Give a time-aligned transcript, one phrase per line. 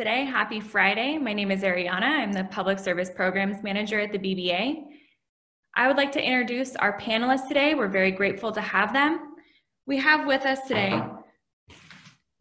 [0.00, 1.18] Today, happy Friday.
[1.18, 2.04] My name is Ariana.
[2.04, 4.84] I'm the Public Service Programs Manager at the BBA.
[5.74, 7.74] I would like to introduce our panelists today.
[7.74, 9.34] We're very grateful to have them.
[9.86, 11.02] We have with us today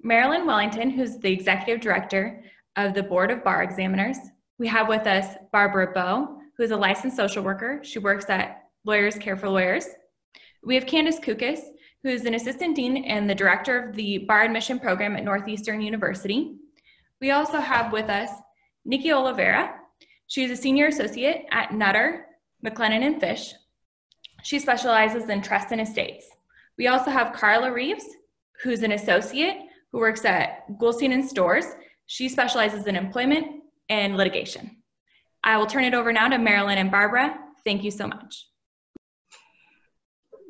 [0.03, 2.43] Marilyn Wellington, who's the Executive Director
[2.75, 4.17] of the Board of Bar Examiners.
[4.59, 7.79] We have with us Barbara Bow, who is a licensed social worker.
[7.83, 9.87] She works at Lawyers Care for Lawyers.
[10.63, 11.61] We have Candace Kukas,
[12.03, 15.81] who is an assistant dean and the director of the bar admission program at Northeastern
[15.81, 16.57] University.
[17.19, 18.29] We also have with us
[18.85, 19.75] Nikki Oliveira.
[20.27, 22.25] She is a senior associate at Nutter,
[22.65, 23.53] McClennen and Fish.
[24.43, 26.27] She specializes in trust and estates.
[26.77, 28.05] We also have Carla Reeves,
[28.61, 29.57] who's an associate
[29.91, 31.65] who works at Goulston and Storrs.
[32.05, 34.77] She specializes in employment and litigation.
[35.43, 37.37] I will turn it over now to Marilyn and Barbara.
[37.63, 38.47] Thank you so much.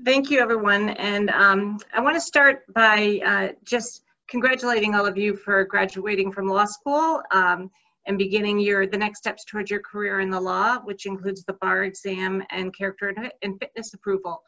[0.06, 0.90] Thank you, everyone.
[0.90, 6.32] And um, I want to start by uh, just congratulating all of you for graduating
[6.32, 7.70] from law school um,
[8.06, 11.54] and beginning your the next steps towards your career in the law, which includes the
[11.54, 14.42] bar exam and character and fitness approval.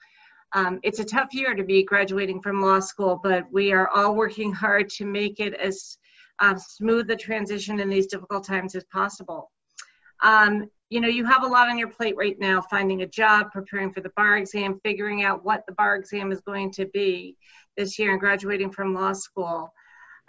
[0.53, 4.15] Um, it's a tough year to be graduating from law school, but we are all
[4.15, 5.97] working hard to make it as
[6.39, 9.51] uh, smooth the transition in these difficult times as possible.
[10.23, 13.51] Um, you know, you have a lot on your plate right now, finding a job,
[13.51, 17.35] preparing for the bar exam, figuring out what the bar exam is going to be
[17.77, 19.71] this year and graduating from law school.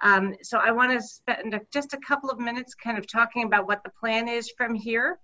[0.03, 3.67] Um, so I want to spend just a couple of minutes kind of talking about
[3.67, 5.19] what the plan is from here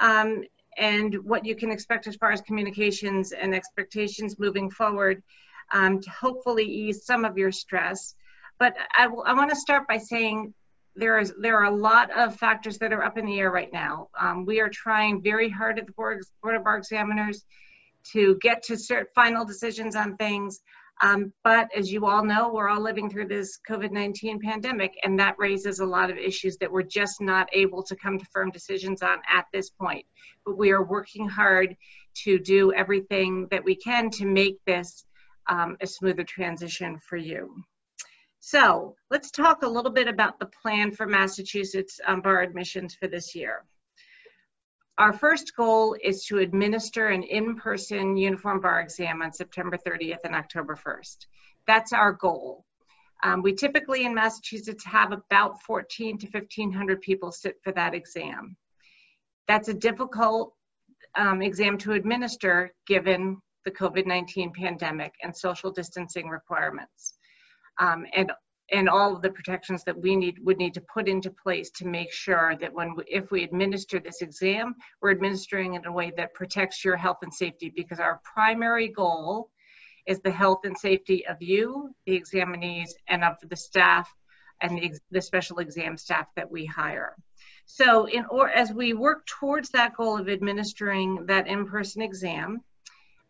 [0.00, 0.42] um,
[0.76, 5.22] and what you can expect as far as communications and expectations moving forward
[5.72, 8.14] um, to hopefully ease some of your stress.
[8.58, 10.52] But I, I want to start by saying
[11.00, 13.72] there is there are a lot of factors that are up in the air right
[13.72, 14.08] now.
[14.18, 17.44] Um, we are trying very hard at the board, board of bar examiners
[18.12, 20.60] to get to cert, final decisions on things.
[21.02, 25.34] Um, but as you all know, we're all living through this COVID-19 pandemic, and that
[25.38, 29.00] raises a lot of issues that we're just not able to come to firm decisions
[29.00, 30.04] on at this point.
[30.44, 31.74] But we are working hard
[32.24, 35.04] to do everything that we can to make this
[35.48, 37.64] um, a smoother transition for you.
[38.40, 43.06] So let's talk a little bit about the plan for Massachusetts um, bar admissions for
[43.06, 43.64] this year.
[44.96, 50.34] Our first goal is to administer an in-person uniform bar exam on September 30th and
[50.34, 51.26] October 1st.
[51.66, 52.64] That's our goal.
[53.22, 58.56] Um, we typically in Massachusetts have about 14 to 1500 people sit for that exam.
[59.48, 60.54] That's a difficult
[61.14, 67.18] um, exam to administer given the COVID-19 pandemic and social distancing requirements
[67.80, 68.32] um, and
[68.72, 71.84] and all of the protections that we need would need to put into place to
[71.84, 76.12] make sure that when if we administer this exam we're administering it in a way
[76.16, 79.50] that protects your health and safety because our primary goal
[80.06, 84.08] is the health and safety of you the examinees and of the staff
[84.62, 87.16] and the, the special exam staff that we hire.
[87.66, 92.60] So in or as we work towards that goal of administering that in-person exam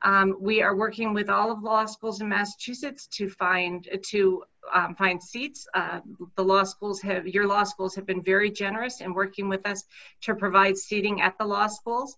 [0.02, 4.44] um, we are working with all of the law schools in Massachusetts to find to
[4.72, 5.66] um, find seats.
[5.74, 6.00] Uh,
[6.36, 9.84] the law schools have your law schools have been very generous in working with us
[10.22, 12.16] to provide seating at the law schools.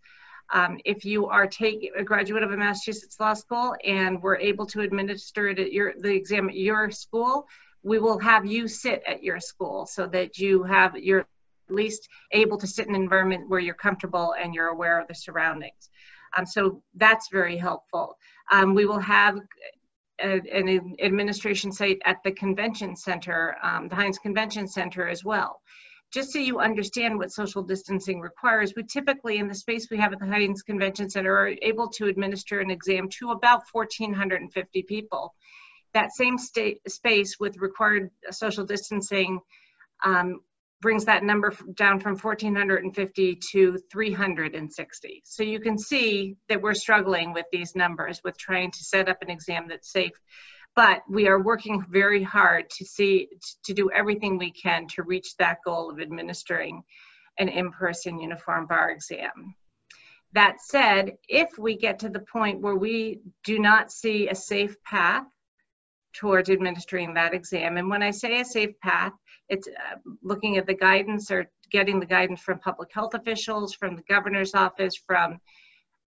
[0.53, 4.67] Um, if you are take, a graduate of a Massachusetts law school and we're able
[4.67, 7.49] to administer it at your the exam at your school,
[7.83, 11.27] we will have you sit at your school so that you have you're at
[11.75, 15.15] least able to sit in an environment where you're comfortable and you're aware of the
[15.15, 15.91] surroundings.
[16.37, 18.17] Um, so that's very helpful.
[18.51, 19.39] Um, we will have
[20.21, 25.61] a, an administration site at the convention center, um, the Hynes Convention Center as well.
[26.13, 30.13] Just so you understand what social distancing requires, we typically, in the space we have
[30.13, 35.35] at the Hynes Convention Center, are able to administer an exam to about 1,450 people.
[35.95, 39.41] That same state, space with required social distancing
[40.05, 40.41] um,
[40.83, 45.23] brings that number down from 1450 to 360.
[45.25, 49.23] So you can see that we're struggling with these numbers with trying to set up
[49.23, 50.13] an exam that's safe.
[50.75, 53.29] But we are working very hard to see
[53.65, 56.83] to do everything we can to reach that goal of administering
[57.39, 59.55] an in-person uniform bar exam.
[60.33, 64.83] That said, if we get to the point where we do not see a safe
[64.83, 65.27] path
[66.13, 69.13] towards administering that exam, and when I say a safe path,
[69.49, 73.97] it's uh, looking at the guidance or getting the guidance from public health officials, from
[73.97, 75.39] the governor's office, from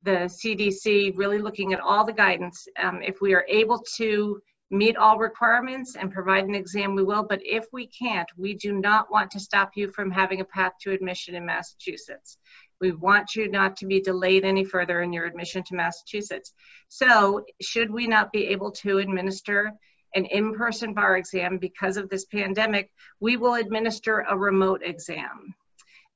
[0.03, 2.67] the CDC, really looking at all the guidance.
[2.81, 4.41] Um, if we are able to
[4.71, 7.23] meet all requirements and provide an exam, we will.
[7.23, 10.73] But if we can't, we do not want to stop you from having a path
[10.81, 12.37] to admission in Massachusetts.
[12.81, 16.53] We want you not to be delayed any further in your admission to Massachusetts.
[16.89, 19.71] So, should we not be able to administer
[20.15, 22.89] an in-person bar exam because of this pandemic,
[23.19, 25.53] we will administer a remote exam.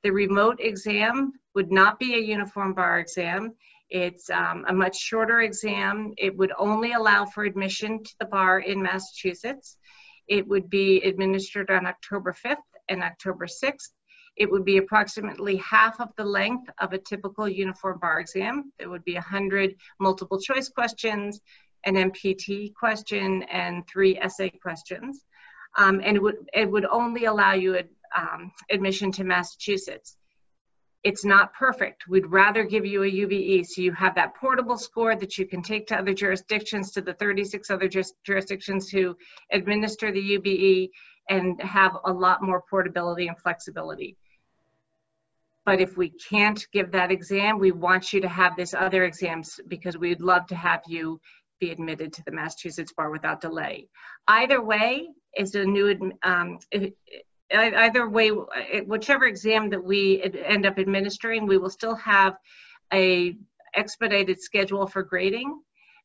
[0.04, 3.54] The remote exam would not be a uniform bar exam.
[3.90, 6.14] It's um, a much shorter exam.
[6.18, 9.78] It would only allow for admission to the bar in Massachusetts.
[10.28, 12.58] It would be administered on October 5th
[12.88, 13.90] and October 6th.
[14.38, 18.72] It would be approximately half of the length of a typical uniform bar exam.
[18.80, 21.42] There would be 100 multiple choice questions,
[21.86, 25.26] an MPT question, and three essay questions.
[25.78, 30.18] Um, and it would, it would only allow you ad, um, admission to Massachusetts.
[31.04, 32.08] It's not perfect.
[32.10, 35.62] We'd rather give you a UBE so you have that portable score that you can
[35.62, 37.90] take to other jurisdictions, to the 36 other
[38.26, 39.16] jurisdictions who
[39.52, 40.90] administer the UBE
[41.30, 44.18] and have a lot more portability and flexibility.
[45.66, 49.60] But if we can't give that exam, we want you to have this other exams
[49.68, 51.22] because we'd love to have you
[51.60, 53.88] be admitted to the Massachusetts bar without delay.
[54.28, 56.60] Either way is a new, um,
[57.52, 62.38] either way, whichever exam that we end up administering, we will still have
[62.94, 63.36] a
[63.76, 65.62] expedited schedule for grading.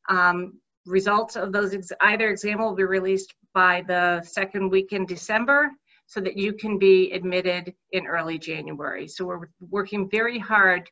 [0.09, 5.05] Um, results of those ex either exam will be released by the second week in
[5.05, 5.71] December
[6.05, 9.07] so that you can be admitted in early January.
[9.07, 10.87] So we're working very hard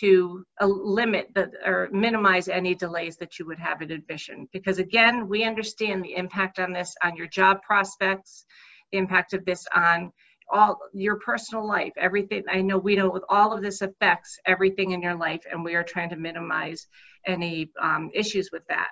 [0.00, 4.48] to uh, limit the, or minimize any delays that you would have in admission.
[4.52, 8.44] Because again, we understand the impact on this on your job prospects,
[8.92, 10.12] the impact of this on
[10.50, 12.44] all your personal life, everything.
[12.50, 15.74] I know we know with all of this affects everything in your life, and we
[15.74, 16.86] are trying to minimize
[17.26, 18.88] any um, issues with that.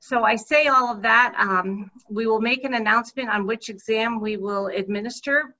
[0.00, 1.34] So I say all of that.
[1.38, 5.54] Um, we will make an announcement on which exam we will administer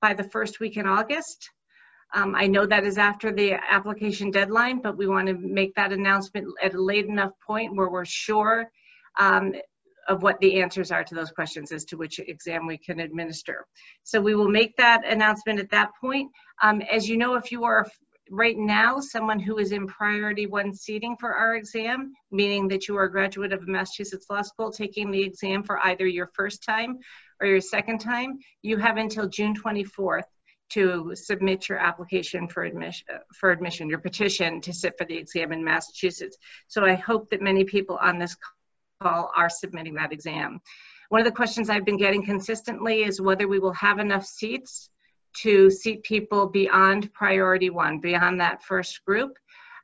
[0.00, 1.50] by the first week in August.
[2.14, 5.92] Um, I know that is after the application deadline, but we want to make that
[5.92, 8.70] announcement at a late enough point where we're sure
[9.18, 9.52] um,
[10.08, 13.66] of what the answers are to those questions as to which exam we can administer.
[14.04, 16.30] So we will make that announcement at that point.
[16.62, 17.86] Um, as you know, if you are
[18.30, 22.96] right now someone who is in priority one seating for our exam, meaning that you
[22.96, 26.62] are a graduate of a Massachusetts Law School taking the exam for either your first
[26.62, 26.98] time
[27.40, 30.24] or your second time, you have until June 24th
[30.70, 35.52] to submit your application for admission, for admission, your petition to sit for the exam
[35.52, 36.36] in Massachusetts.
[36.66, 38.36] So I hope that many people on this
[39.02, 40.60] call are submitting that exam.
[41.08, 44.90] One of the questions I've been getting consistently is whether we will have enough seats
[45.38, 49.38] to seat people beyond priority one, beyond that first group.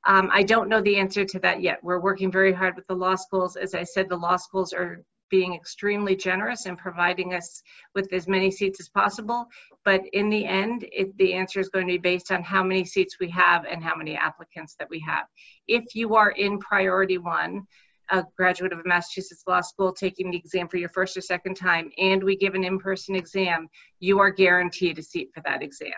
[0.07, 1.83] Um, I don't know the answer to that yet.
[1.83, 3.57] We're working very hard with the law schools.
[3.57, 7.63] As I said, the law schools are being extremely generous and providing us
[7.95, 9.47] with as many seats as possible.
[9.85, 12.85] But in the end, it, the answer is going to be based on how many
[12.85, 15.25] seats we have and how many applicants that we have.
[15.67, 17.67] If you are in priority one,
[18.11, 21.55] a graduate of a Massachusetts Law School taking the exam for your first or second
[21.55, 23.67] time, and we give an in-person exam,
[23.99, 25.93] you are guaranteed a seat for that exam.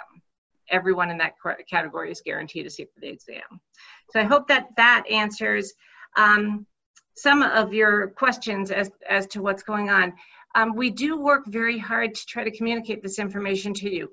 [0.70, 1.32] Everyone in that
[1.68, 3.42] category is guaranteed a seat for the exam.
[4.10, 5.72] So I hope that that answers
[6.16, 6.66] um,
[7.16, 10.12] some of your questions as, as to what's going on.
[10.54, 14.08] Um, we do work very hard to try to communicate this information to you.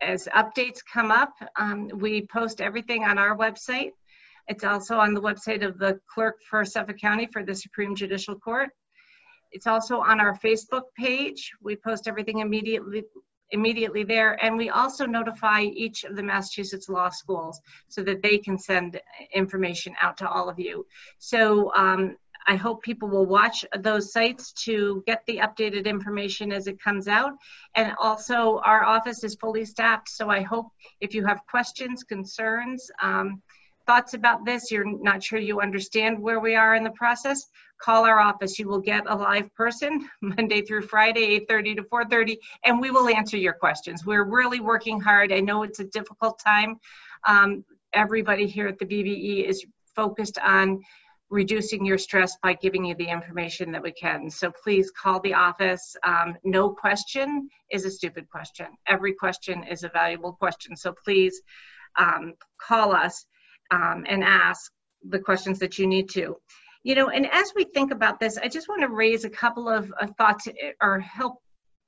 [0.00, 3.90] As updates come up, um, we post everything on our website.
[4.46, 8.36] It's also on the website of the clerk for Suffolk County for the Supreme Judicial
[8.38, 8.70] Court.
[9.50, 11.52] It's also on our Facebook page.
[11.60, 13.02] We post everything immediately
[13.50, 14.42] immediately there.
[14.44, 19.00] And we also notify each of the Massachusetts law schools so that they can send
[19.34, 20.86] information out to all of you.
[21.18, 22.16] So um,
[22.48, 27.06] I hope people will watch those sites to get the updated information as it comes
[27.06, 27.32] out.
[27.74, 30.08] And also our office is fully staffed.
[30.08, 30.68] So I hope
[31.00, 33.42] if you have questions, concerns, um,
[33.86, 37.46] thoughts about this, you're not sure you understand where we are in the process,
[37.80, 38.58] call our office.
[38.58, 43.08] You will get a live person Monday through Friday, 8.30 to 4.30, and we will
[43.08, 44.06] answer your questions.
[44.06, 45.32] We're really working hard.
[45.32, 46.80] I know it's a difficult time.
[47.26, 50.80] Um, everybody here at the BBE is focused on
[51.30, 54.30] reducing your stress by giving you the information that we can.
[54.30, 55.94] So please call the office.
[56.04, 58.66] Um, no question is a stupid question.
[58.86, 60.76] Every question is a valuable question.
[60.76, 61.40] So please
[61.98, 63.26] um, call us
[63.70, 64.72] um, and ask
[65.06, 66.36] the questions that you need to.
[66.82, 69.68] You know, and as we think about this, I just want to raise a couple
[69.68, 71.42] of uh, thoughts eh, or help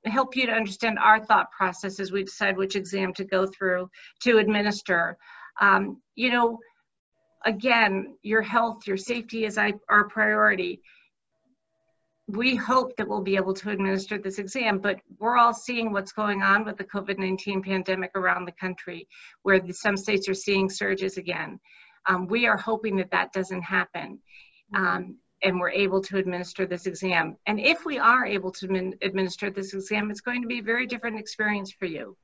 [0.05, 3.87] help you to understand our thought process as we decide which exam to go through
[4.19, 5.15] to administer.
[5.59, 6.57] Um, you know,
[7.45, 10.81] again, your health, your safety is our priority.
[12.27, 16.13] We hope that we'll be able to administer this exam, but we're all seeing what's
[16.13, 19.07] going on with the COVID-19 pandemic around the country,
[19.43, 21.59] where the, some states are seeing surges again.
[22.07, 24.19] Um, we are hoping that that doesn't happen.
[24.73, 27.35] Um, and we're able to administer this exam.
[27.47, 30.85] And if we are able to administer this exam, it's going to be a very
[30.85, 32.15] different experience for you.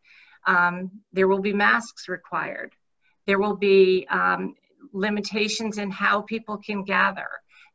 [0.46, 2.74] Um, there will be masks required.
[3.26, 4.56] There will be um,
[4.94, 7.28] limitations in how people can gather.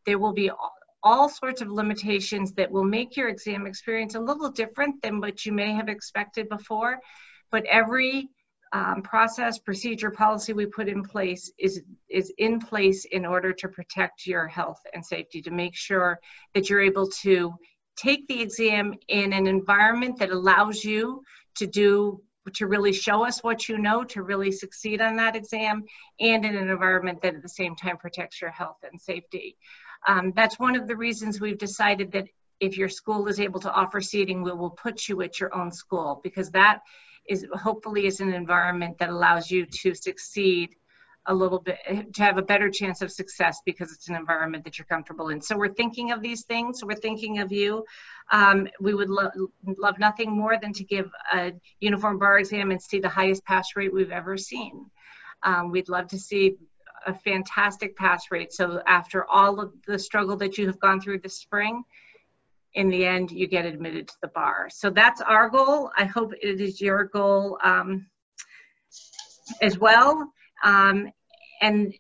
[0.06, 4.20] There will be all, all sorts of limitations that will make your exam experience a
[4.20, 6.98] little different than what you may have expected before.
[7.50, 8.28] But every
[8.72, 13.68] um, process, procedure, policy we put in place is, is in place in order to
[13.68, 16.18] protect your health and safety, to make sure
[16.54, 17.54] that you're able to
[17.96, 21.22] take the exam in an environment that allows you
[21.56, 22.22] to do
[22.54, 25.84] to really show us what you know to really succeed on that exam
[26.20, 29.56] and in an environment that at the same time protects your health and safety.
[30.06, 32.26] Um, that's one of the reasons we've decided that
[32.60, 35.72] if your school is able to offer seating, we will put you at your own
[35.72, 36.80] school because that
[37.28, 40.74] is hopefully is an environment that allows you to succeed
[41.26, 41.78] a little bit
[42.14, 45.40] to have a better chance of success because it's an environment that you're comfortable in
[45.40, 47.84] so we're thinking of these things we're thinking of you
[48.32, 49.30] um, we would lo
[49.78, 53.68] love nothing more than to give a uniform bar exam and see the highest pass
[53.76, 54.86] rate we've ever seen
[55.44, 56.56] um, we'd love to see
[57.06, 61.18] a fantastic pass rate so after all of the struggle that you have gone through
[61.18, 61.84] this spring
[62.74, 64.68] in the end, you get admitted to the bar.
[64.70, 65.90] So that's our goal.
[65.96, 68.06] I hope it is your goal um,
[69.60, 70.32] as well.
[70.62, 71.10] Um,
[71.60, 71.94] and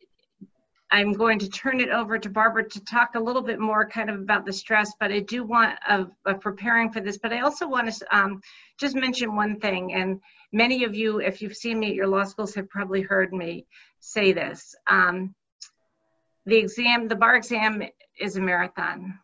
[0.90, 4.10] I'm going to turn it over to Barbara to talk a little bit more kind
[4.10, 7.40] of about the stress, but I do want of, of preparing for this, but I
[7.40, 8.42] also want to um,
[8.78, 9.94] just mention one thing.
[9.94, 10.20] And
[10.52, 13.66] many of you, if you've seen me at your law schools, have probably heard me
[14.00, 14.74] say this.
[14.86, 15.34] Um,
[16.44, 17.82] the exam, the bar exam
[18.20, 19.18] is a marathon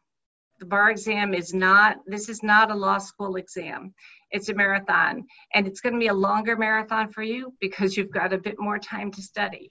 [0.59, 3.95] the bar exam is not, this is not a law school exam.
[4.31, 5.27] It's a marathon.
[5.55, 8.59] And it's going to be a longer marathon for you because you've got a bit
[8.59, 9.71] more time to study.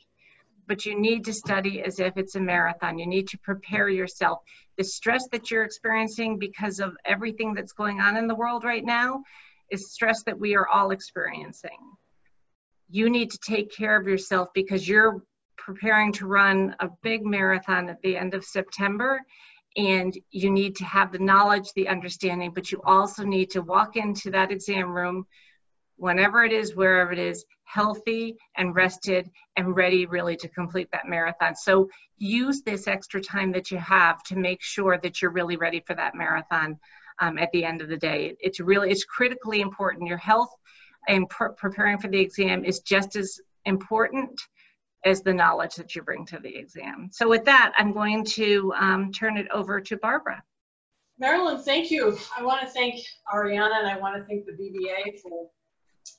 [0.67, 2.97] But you need to study as if it's a marathon.
[2.97, 4.39] You need to prepare yourself.
[4.77, 8.83] The stress that you're experiencing because of everything that's going on in the world right
[8.83, 9.23] now
[9.71, 11.77] is stress that we are all experiencing.
[12.89, 15.23] You need to take care of yourself because you're
[15.57, 19.21] preparing to run a big marathon at the end of September
[19.77, 23.95] and you need to have the knowledge, the understanding, but you also need to walk
[23.95, 25.25] into that exam room
[25.97, 31.07] whenever it is, wherever it is, healthy and rested and ready really to complete that
[31.07, 31.55] marathon.
[31.55, 35.83] So use this extra time that you have to make sure that you're really ready
[35.85, 36.79] for that marathon
[37.19, 38.35] um, at the end of the day.
[38.39, 40.07] It's really, it's critically important.
[40.07, 40.49] Your health
[41.07, 44.39] and pr preparing for the exam is just as important
[45.07, 47.09] as the knowledge that you bring to the exam.
[47.11, 50.43] So with that, I'm going to um, turn it over to Barbara.
[51.19, 52.17] Marilyn, thank you.
[52.37, 52.99] I want to thank
[53.33, 55.49] Ariana and I want to thank the BBA for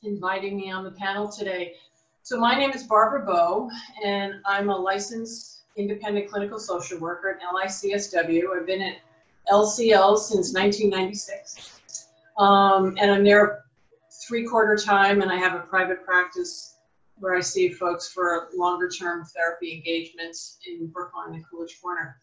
[0.03, 1.75] inviting me on the panel today.
[2.23, 3.71] So my name is Barbara Bow
[4.05, 8.59] and I'm a licensed independent clinical social worker at LICSW.
[8.59, 8.97] I've been at
[9.51, 11.81] LCL since 1996.
[12.39, 13.65] Um, and I'm there
[14.27, 16.78] three quarter time and I have a private practice
[17.21, 22.17] where I see folks for longer term therapy engagements in Brookline and Coolidge Corner.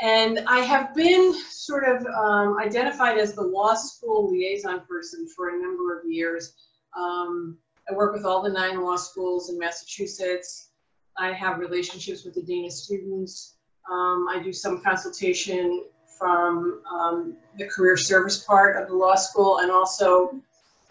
[0.00, 5.50] And I have been sort of um, identified as the law school liaison person for
[5.50, 6.54] a number of years.
[6.96, 7.56] Um,
[7.90, 10.70] I work with all the nine law schools in Massachusetts.
[11.16, 13.56] I have relationships with the dean of students.
[13.90, 15.84] Um, I do some consultation
[16.18, 20.40] from um, the career service part of the law school and also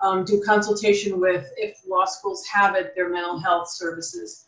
[0.06, 4.48] um, do consultation with, if law schools have it, their mental health services.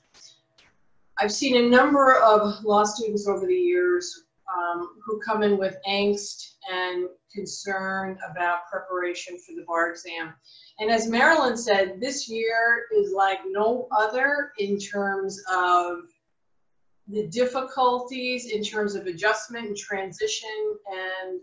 [1.20, 5.76] I've seen a number of law students over the years um, who come in with
[5.88, 10.34] angst and concern about preparation for the bar exam.
[10.80, 16.04] And as Marilyn said, this year is like no other in terms of
[17.08, 21.40] the difficulties, in terms of adjustment and transition and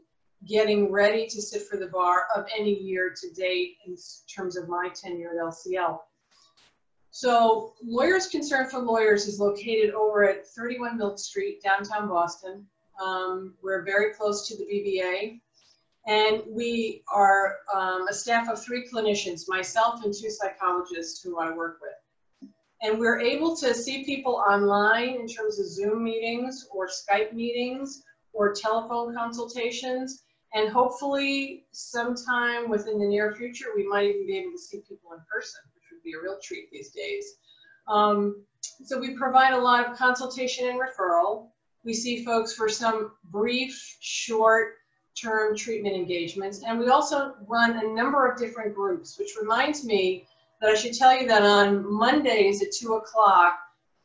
[0.46, 3.96] getting ready to sit for the bar of any year to date in
[4.34, 6.00] terms of my tenure at LCL.
[7.10, 12.66] So Lawyers Concern for Lawyers is located over at 31 Milk Street, downtown Boston.
[13.00, 15.40] Um, we're very close to the BBA.
[16.06, 21.50] And we are um, a staff of three clinicians, myself and two psychologists who I
[21.50, 22.50] work with.
[22.82, 28.02] And we're able to see people online in terms of Zoom meetings or Skype meetings
[28.34, 30.23] or telephone consultations.
[30.54, 35.12] And hopefully sometime within the near future, we might even be able to see people
[35.12, 37.36] in person, which would be a real treat these days.
[37.88, 38.44] Um,
[38.84, 41.48] so we provide a lot of consultation and referral.
[41.84, 44.74] We see folks for some brief, short
[45.20, 46.62] term treatment engagements.
[46.66, 50.26] And we also run a number of different groups, which reminds me
[50.60, 53.58] that I should tell you that on Mondays at two o'clock,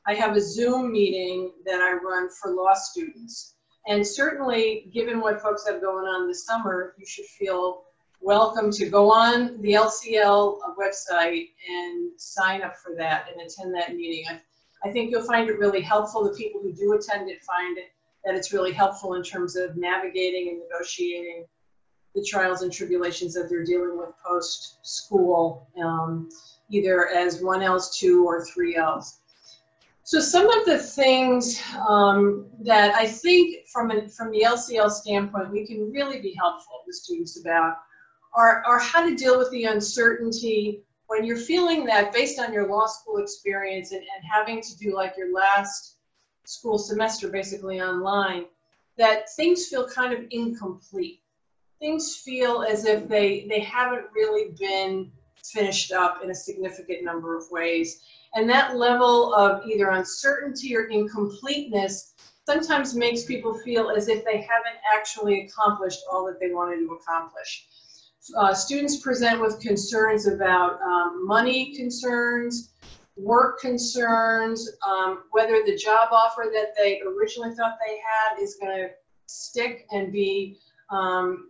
[0.05, 3.55] I have a Zoom meeting that I run for law students.
[3.89, 7.85] And certainly, given what folks have going on this summer, you should feel
[8.21, 13.95] welcome to go on the LCL website and sign up for that and attend that
[13.95, 14.25] meeting.
[14.29, 14.39] I,
[14.87, 16.23] I think you'll find it really helpful.
[16.23, 17.91] The people who do attend it find it
[18.25, 21.45] that it's really helpful in terms of navigating and negotiating
[22.13, 26.29] the trials and tribulations that they're dealing with post school, um,
[26.69, 29.15] either as 1Ls, 2, or 3Ls.
[30.09, 35.51] So some of the things um, that I think from, a, from the LCL standpoint,
[35.51, 37.75] we can really be helpful with students about
[38.33, 42.67] are, are how to deal with the uncertainty when you're feeling that based on your
[42.67, 45.97] law school experience and, and having to do like your last
[46.43, 48.45] school semester basically online,
[48.97, 51.21] that things feel kind of incomplete.
[51.79, 55.11] Things feel as if they, they haven't really been
[55.45, 58.01] finished up in a significant number of ways.
[58.35, 62.13] And that level of either uncertainty or incompleteness
[62.45, 66.93] sometimes makes people feel as if they haven't actually accomplished all that they wanted to
[66.93, 67.67] accomplish
[68.37, 72.71] uh, students present with concerns about um, money concerns,
[73.15, 78.75] work concerns, um, whether the job offer that they originally thought they had is going
[78.75, 78.89] to
[79.27, 80.57] stick and be
[80.89, 81.49] um,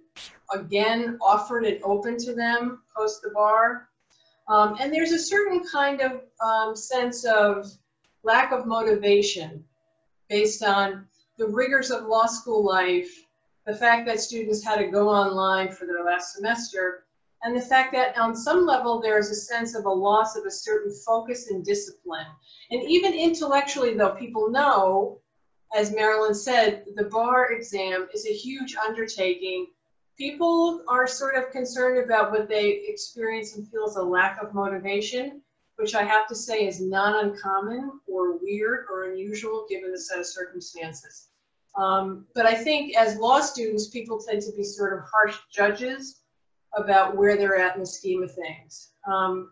[0.54, 3.89] again offered and open to them post the bar.
[4.50, 7.72] Um, and there's a certain kind of um, sense of
[8.24, 9.64] lack of motivation
[10.28, 11.06] based on
[11.38, 13.26] the rigors of law school life
[13.70, 17.06] the fact that students had to go online for their last semester,
[17.44, 20.46] and the fact that on some level there is a sense of a loss of
[20.46, 22.26] a certain focus and discipline.
[22.72, 25.20] And even intellectually, though, people know,
[25.76, 29.68] as Marilyn said, the bar exam is a huge undertaking.
[30.20, 34.54] People are sort of concerned about what they experience and feel as a lack of
[34.54, 35.42] motivation,
[35.78, 40.20] which I have to say is not uncommon or weird or unusual given the set
[40.20, 41.30] of circumstances.
[41.78, 46.20] Um, but I think as law students, people tend to be sort of harsh judges
[46.76, 48.90] about where they're at in the scheme of things.
[49.08, 49.52] Um,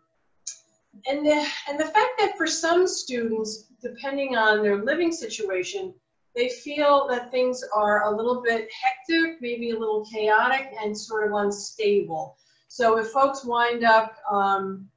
[1.08, 5.94] and, the, and the fact that for some students, depending on their living situation,
[6.38, 11.28] they feel that things are a little bit hectic, maybe a little chaotic, and sort
[11.28, 12.38] of unstable.
[12.68, 14.88] So if folks wind up um,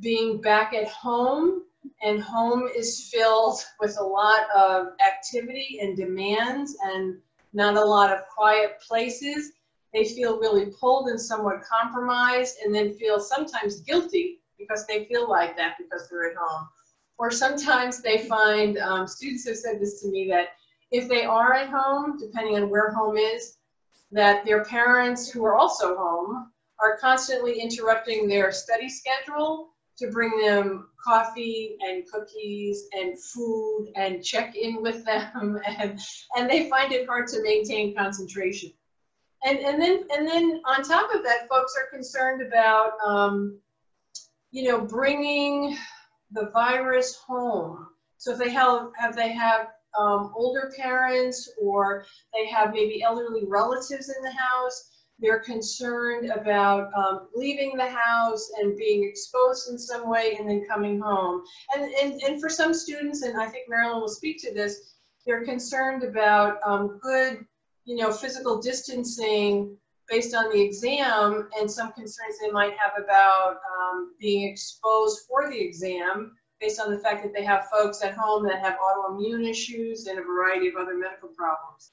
[0.00, 1.64] being back at home
[2.02, 7.18] and home is filled with a lot of activity and demands and
[7.52, 9.52] not a lot of quiet places.
[9.92, 15.28] They feel really pulled and somewhat compromised and then feel sometimes guilty because they feel
[15.28, 16.68] like that because they're at home.
[17.18, 20.48] Or sometimes they find, um, students have said this to me, that
[20.96, 23.58] if they are at home, depending on where home is,
[24.12, 30.38] that their parents who are also home are constantly interrupting their study schedule to bring
[30.40, 35.58] them coffee and cookies and food and check in with them.
[35.78, 35.98] And
[36.36, 38.72] and they find it hard to maintain concentration.
[39.44, 43.58] And and then and then on top of that folks are concerned about um,
[44.50, 45.76] you know bringing
[46.30, 47.86] the virus home.
[48.18, 53.44] So if they have have they have um, older parents or they have maybe elderly
[53.46, 59.78] relatives in the house they're concerned about um, leaving the house and being exposed in
[59.78, 61.42] some way and then coming home.
[61.74, 65.44] And, and, and for some students, and I think Marilyn will speak to this, they're
[65.44, 67.44] concerned about um, good,
[67.84, 69.76] you know, physical distancing
[70.08, 75.50] based on the exam and some concerns they might have about um, being exposed for
[75.50, 79.48] the exam based on the fact that they have folks at home that have autoimmune
[79.48, 81.90] issues and a variety of other medical problems.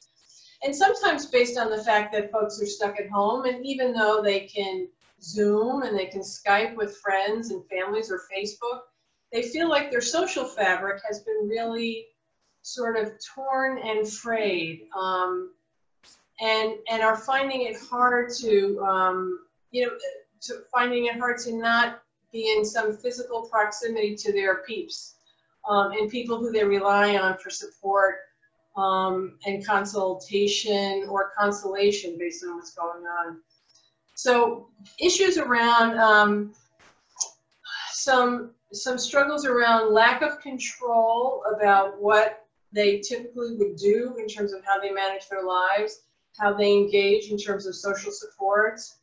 [0.64, 4.22] And sometimes based on the fact that folks are stuck at home and even though
[4.24, 4.88] they can
[5.22, 8.82] zoom and they can skype with friends and families or facebook
[9.32, 12.06] they feel like their social fabric has been really
[12.62, 15.52] sort of torn and frayed um,
[16.40, 19.40] and and are finding it hard to um,
[19.72, 19.94] you know
[20.42, 22.03] to finding it hard to not
[22.34, 25.16] be in some physical proximity to their peeps
[25.70, 28.16] um, and people who they rely on for support
[28.76, 33.40] um, and consultation or consolation based on what's going on.
[34.16, 34.68] So
[35.00, 36.54] issues around um,
[37.92, 44.52] some some struggles around lack of control about what they typically would do in terms
[44.52, 46.02] of how they manage their lives,
[46.40, 48.98] how they engage in terms of social supports,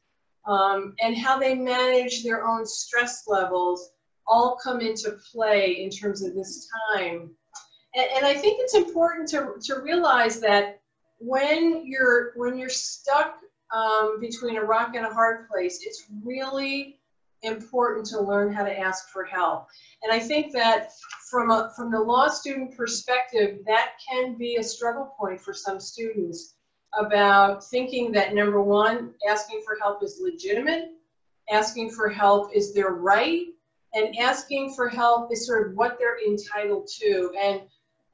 [0.46, 3.90] um, and how they manage their own stress levels
[4.26, 7.30] all come into play in terms of this time
[7.94, 10.80] and, and I think it's important to, to realize that
[11.18, 13.36] when you're when you're stuck
[13.74, 16.98] um, between a rock and a hard place, it's really
[17.42, 19.66] important to learn how to ask for help.
[20.02, 20.90] And I think that
[21.30, 25.80] from a, from the law student perspective, that can be a struggle point for some
[25.80, 26.56] students
[26.98, 30.90] about thinking that number one, asking for help is legitimate,
[31.50, 33.46] asking for help is their right,
[33.94, 37.32] and asking for help is sort of what they're entitled to.
[37.38, 37.62] And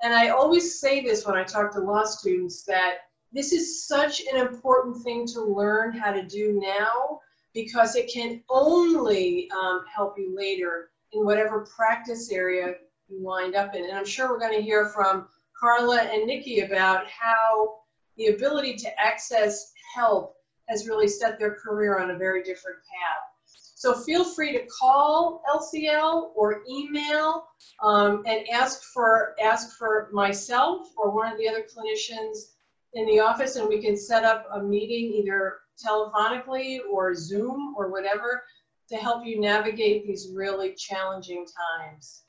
[0.02, 2.96] and I always say this when I talk to law students that
[3.32, 7.20] this is such an important thing to learn how to do now
[7.54, 12.74] because it can only um, help you later in whatever practice area
[13.08, 13.84] you wind up in.
[13.84, 17.78] And I'm sure we're going to hear from Carla and Nikki about how
[18.16, 20.36] the ability to access help
[20.68, 23.36] has really set their career on a very different path.
[23.74, 27.46] So feel free to call LCL or email
[27.82, 32.52] um, and ask for ask for myself or one of the other clinicians
[32.94, 37.90] in the office, and we can set up a meeting either telephonically or Zoom or
[37.90, 38.42] whatever
[38.88, 42.22] to help you navigate these really challenging times.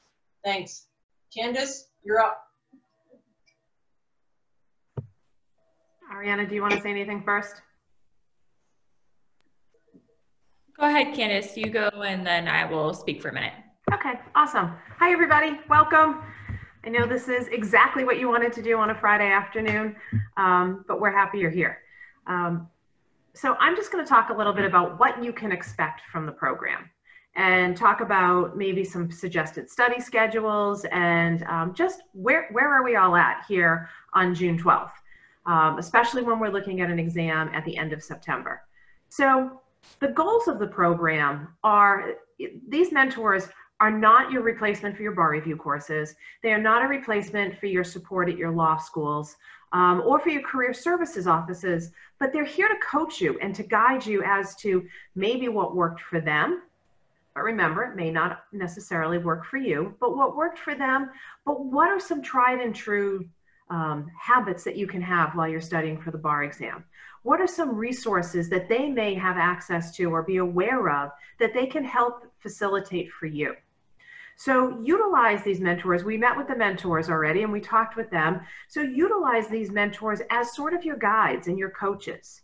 [0.44, 0.88] Thanks.
[1.34, 2.47] Candace, you're up.
[6.14, 7.62] Ariana, do you want to say anything first?
[10.80, 11.58] Go ahead, Candace.
[11.58, 13.54] You go, and then I will speak for a minute.
[13.94, 14.74] Okay, awesome.
[15.00, 15.60] Hi, everybody.
[15.70, 16.22] Welcome.
[16.86, 19.96] I know this is exactly what you wanted to do on a Friday afternoon,
[20.38, 21.80] um, but we're happy you're here.
[22.28, 22.70] Um,
[23.34, 26.26] so I'm just going to talk a little bit about what you can expect from
[26.26, 26.90] the program
[27.36, 32.96] and talk about maybe some suggested study schedules and um, just where, where are we
[32.96, 34.92] all at here on June 12th,
[35.48, 38.62] um, especially when we're looking at an exam at the end of September.
[39.10, 39.62] So
[40.00, 42.16] the goals of the program are
[42.68, 43.48] these mentors
[43.80, 46.16] are not your replacement for your bar review courses.
[46.44, 49.36] They are not a replacement for your support at your law schools
[49.72, 53.64] um, or for your career services offices, but they're here to coach you and to
[53.64, 56.64] guide you as to maybe what worked for them.
[57.36, 61.12] But remember, it may not necessarily work for you, but what worked for them,
[61.46, 63.28] but what are some tried and true
[63.70, 66.84] um, habits that you can have while you're studying for the bar exam?
[67.24, 71.54] What are some resources that they may have access to or be aware of that
[71.54, 73.56] they can help facilitate for you?
[74.38, 76.04] So utilize these mentors.
[76.04, 78.42] We met with the mentors already and we talked with them.
[78.68, 82.44] So utilize these mentors as sort of your guides and your coaches.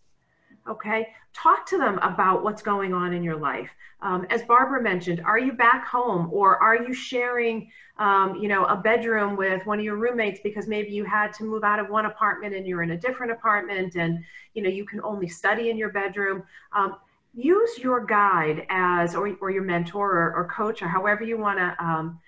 [0.66, 3.70] Okay, talk to them about what's going on in your life.
[4.02, 8.64] Um, as Barbara mentioned, are you back home or are you sharing, um, you know,
[8.66, 11.90] a bedroom with one of your roommates because maybe you had to move out of
[11.90, 14.24] one apartment and you're in a different apartment and,
[14.54, 16.44] you know, you can only study in your bedroom.
[16.72, 16.96] Um,
[17.34, 21.60] use your guide as, or, or your mentor or, or coach or however you want
[21.60, 22.20] to um,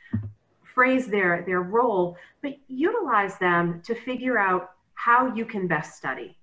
[0.63, 6.37] phrase their, their role, but utilize them to figure out how you can best study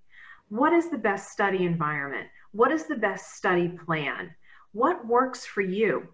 [0.53, 2.29] what is the best study environment?
[2.51, 4.35] What is the best study plan?
[4.73, 6.09] What works for you?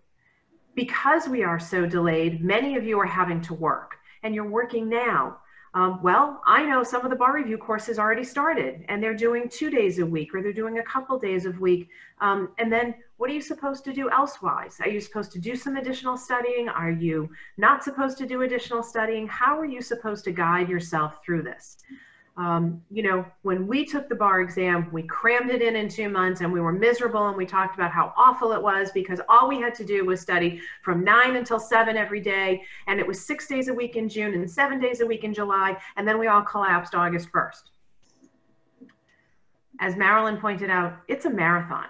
[0.76, 4.88] Because we are so delayed, many of you are having to work and you're working
[4.88, 5.38] now.
[5.74, 9.48] Um, well, I know some of the bar review courses already started and they're doing
[9.48, 11.88] two days a week or they're doing a couple days a week.
[12.20, 14.76] Um, and then what are you supposed to do elsewise?
[14.78, 16.68] Are you supposed to do some additional studying?
[16.68, 19.26] Are you not supposed to do additional studying?
[19.26, 21.78] How are you supposed to guide yourself through this?
[22.38, 26.08] Um, you know, when we took the bar exam, we crammed it in in two
[26.08, 29.48] months and we were miserable and we talked about how awful it was because all
[29.48, 32.62] we had to do was study from nine until seven every day.
[32.86, 35.34] And it was six days a week in June and seven days a week in
[35.34, 35.76] July.
[35.96, 37.62] And then we all collapsed August 1st.
[39.80, 41.86] As Marilyn pointed out, it's a marathon.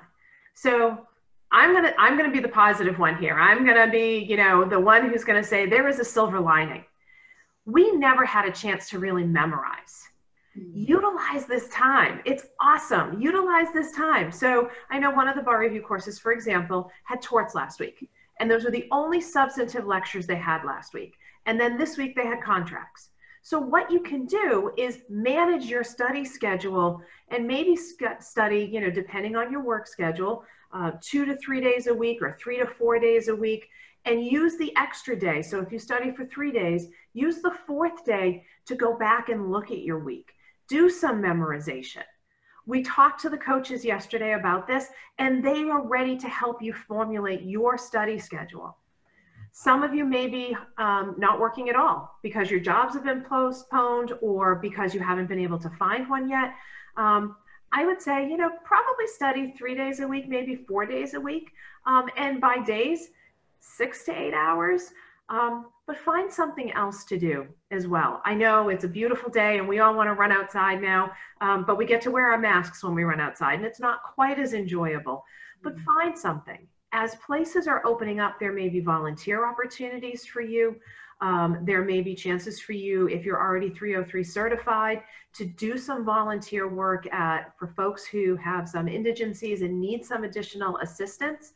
[0.54, 1.06] So
[1.52, 3.38] I'm gonna I'm gonna be the positive one here.
[3.38, 6.84] I'm gonna be, you know, the one who's gonna say there is a silver lining.
[7.66, 10.08] We never had a chance to really memorize
[10.72, 12.20] utilize this time.
[12.24, 13.20] It's awesome.
[13.20, 14.30] Utilize this time.
[14.32, 18.08] So I know one of the bar review courses, for example, had torts last week.
[18.40, 21.14] And those were the only substantive lectures they had last week.
[21.46, 23.10] And then this week they had contracts.
[23.42, 27.76] So what you can do is manage your study schedule and maybe
[28.20, 32.20] study, you know, depending on your work schedule, uh, two to three days a week
[32.20, 33.68] or three to four days a week
[34.04, 35.42] and use the extra day.
[35.42, 39.50] So if you study for three days, use the fourth day to go back and
[39.50, 40.32] look at your week
[40.68, 42.04] do some memorization.
[42.66, 46.74] We talked to the coaches yesterday about this, and they are ready to help you
[46.74, 48.76] formulate your study schedule.
[49.52, 53.22] Some of you may be um, not working at all because your jobs have been
[53.22, 56.52] postponed or because you haven't been able to find one yet.
[56.96, 57.36] Um,
[57.72, 61.20] I would say, you know, probably study three days a week, maybe four days a
[61.20, 61.52] week.
[61.86, 63.08] Um, and by days,
[63.60, 64.92] six to eight hours.
[65.30, 68.22] Um, but find something else to do as well.
[68.24, 71.64] I know it's a beautiful day and we all want to run outside now, um,
[71.66, 74.38] but we get to wear our masks when we run outside and it's not quite
[74.38, 75.24] as enjoyable.
[75.62, 75.84] But mm-hmm.
[75.84, 76.66] find something.
[76.92, 80.76] as places are opening up, there may be volunteer opportunities for you.
[81.20, 85.02] Um, there may be chances for you, if you're already 303 certified,
[85.34, 90.24] to do some volunteer work at, for folks who have some indigencies and need some
[90.24, 91.52] additional assistance.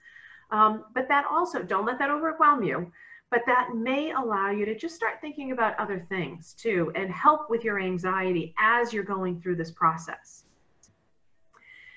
[0.50, 2.92] Um, but that also, don't let that overwhelm you,
[3.32, 7.48] but that may allow you to just start thinking about other things too and help
[7.48, 10.44] with your anxiety as you're going through this process.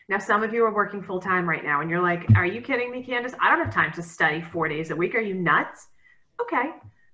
[0.07, 2.61] Now, some of you are working full time right now and you're like, are you
[2.61, 3.33] kidding me, Candace?
[3.41, 5.13] I don't have time to study four days a week.
[5.13, 5.87] Are you nuts?
[6.41, 6.69] Okay,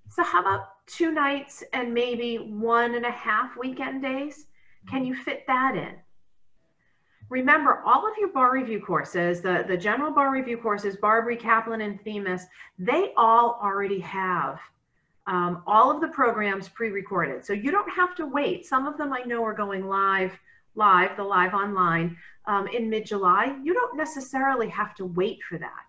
[0.08, 4.46] so how about two nights and maybe one and a half weekend days?
[4.88, 5.96] Can you fit that in?
[7.32, 11.80] Remember, all of your bar review courses, the, the general bar review courses, Barbri, Kaplan,
[11.80, 12.44] and Themis,
[12.78, 14.60] they all already have
[15.26, 17.42] um, all of the programs pre-recorded.
[17.42, 18.66] So you don't have to wait.
[18.66, 20.32] Some of them I know are going live,
[20.74, 23.56] live, the live online um, in mid-July.
[23.64, 25.86] You don't necessarily have to wait for that.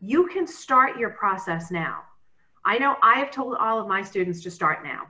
[0.00, 2.00] You can start your process now.
[2.64, 5.02] I know I have told all of my students to start now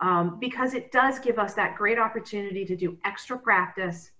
[0.00, 4.12] um, because it does give us that great opportunity to do extra practice,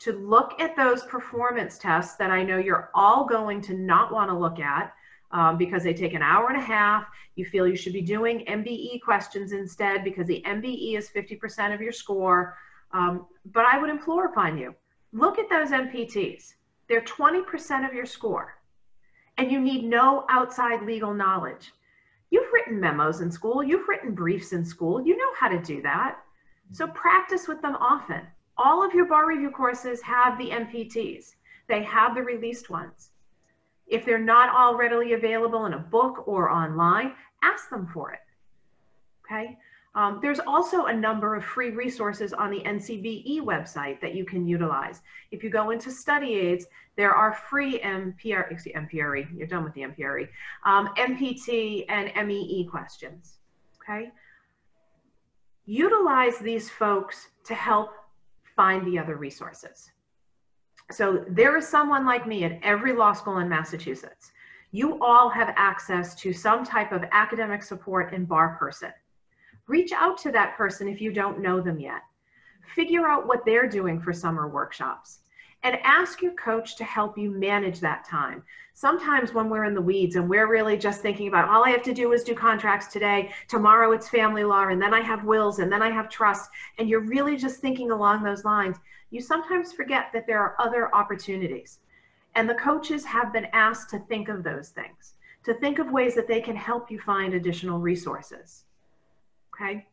[0.00, 4.30] to look at those performance tests that I know you're all going to not want
[4.30, 4.94] to look at
[5.30, 7.06] um, because they take an hour and a half.
[7.36, 11.80] You feel you should be doing MBE questions instead because the MBE is 50% of
[11.80, 12.56] your score.
[12.92, 14.74] Um, but I would implore upon you
[15.12, 16.54] look at those MPTs.
[16.88, 18.54] They're 20% of your score,
[19.38, 21.72] and you need no outside legal knowledge.
[22.30, 25.82] You've written memos in school, you've written briefs in school, you know how to do
[25.82, 26.18] that.
[26.72, 28.22] So practice with them often.
[28.56, 31.34] All of your bar review courses have the MPTs,
[31.68, 33.10] they have the released ones.
[33.86, 38.20] If they're not all readily available in a book or online, ask them for it.
[39.24, 39.58] Okay.
[39.94, 44.46] Um, there's also a number of free resources on the NCBE website that you can
[44.46, 45.00] utilize.
[45.32, 49.74] If you go into study aids, there are free MPR, excuse, MPRE, you're done with
[49.74, 50.28] the MPRE,
[50.64, 53.38] um, MPT and MEE questions,
[53.82, 54.12] okay?
[55.66, 57.90] Utilize these folks to help
[58.60, 59.90] find the other resources.
[60.90, 64.32] So there is someone like me at every law school in Massachusetts.
[64.70, 68.92] You all have access to some type of academic support and bar person
[69.66, 72.02] reach out to that person if you don't know them yet.
[72.74, 75.20] Figure out what they're doing for summer workshops
[75.62, 78.42] and ask your coach to help you manage that time.
[78.80, 81.82] Sometimes when we're in the weeds and we're really just thinking about all I have
[81.82, 85.58] to do is do contracts today, tomorrow it's family law, and then I have wills,
[85.58, 88.78] and then I have trust, and you're really just thinking along those lines,
[89.10, 91.80] you sometimes forget that there are other opportunities.
[92.36, 95.12] And the coaches have been asked to think of those things,
[95.44, 98.64] to think of ways that they can help you find additional resources
[99.60, 99.86] okay?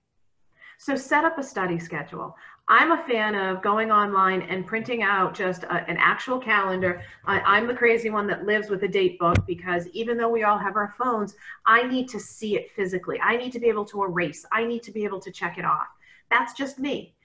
[0.77, 2.35] So set up a study schedule.
[2.69, 7.01] I'm a fan of going online and printing out just a, an actual calendar.
[7.23, 10.43] I, am the crazy one that lives with a date book because even though we
[10.43, 13.21] all have our phones, I need to see it physically.
[13.21, 14.45] I need to be able to erase.
[14.51, 15.87] I need to be able to check it off.
[16.29, 17.15] That's just me.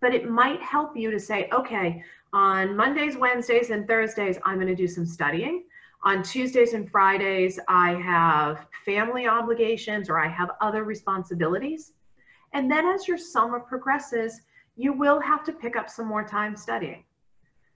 [0.00, 4.68] But it might help you to say, okay, on Mondays, Wednesdays, and Thursdays, I'm going
[4.68, 5.64] to do some studying.
[6.04, 11.92] On Tuesdays and Fridays, I have family obligations or I have other responsibilities.
[12.52, 14.42] And then as your summer progresses,
[14.76, 17.04] you will have to pick up some more time studying.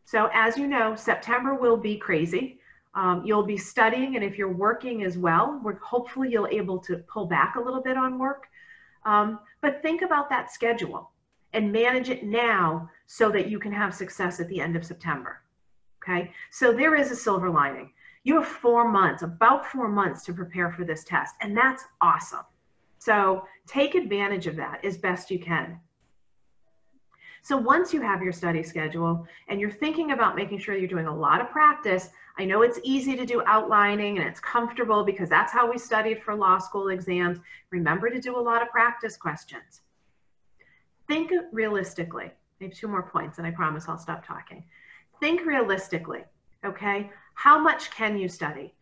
[0.05, 2.61] So as you know, September will be crazy.
[2.95, 6.99] Um, you'll be studying, and if you're working as well, we're, hopefully you'll able to
[7.09, 8.47] pull back a little bit on work.
[9.05, 11.11] Um, but think about that schedule
[11.53, 15.43] and manage it now so that you can have success at the end of September.
[16.03, 17.93] Okay, so there is a silver lining.
[18.25, 22.45] You have four months, about four months to prepare for this test, and that's awesome.
[22.99, 25.81] So take advantage of that as best you can.
[27.47, 31.07] So once you have your study schedule and you're thinking about making sure you're doing
[31.07, 35.29] a lot of practice, I know it's easy to do outlining and it's comfortable because
[35.29, 37.39] that's how we studied for law school exams.
[37.71, 39.83] Remember to do a lot of practice questions.
[41.07, 42.33] Think realistically.
[42.61, 44.65] I have two more points and I promise I'll stop talking.
[45.21, 46.25] Think realistically,
[46.65, 47.13] okay?
[47.35, 48.75] How much can you study?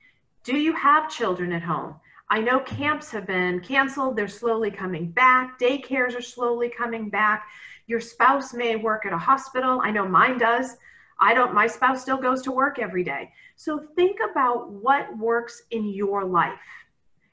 [0.43, 1.97] Do you have children at home?
[2.31, 7.47] I know camps have been canceled, they're slowly coming back, daycares are slowly coming back.
[7.87, 9.81] Your spouse may work at a hospital.
[9.83, 10.77] I know mine does.
[11.21, 13.31] I don't, my spouse still goes to work every day.
[13.57, 16.59] So think about what works in your life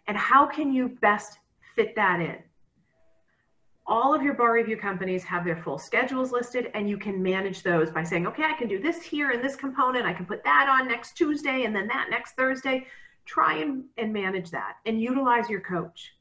[0.07, 1.39] and how can you best
[1.75, 2.37] fit that in
[3.91, 7.61] all of your bar review companies have their full schedules listed and you can manage
[7.61, 10.05] those by saying, okay, I can do this here in this component.
[10.05, 12.87] I can put that on next Tuesday and then that next Thursday.
[13.25, 16.13] Try and, and manage that and utilize your coach.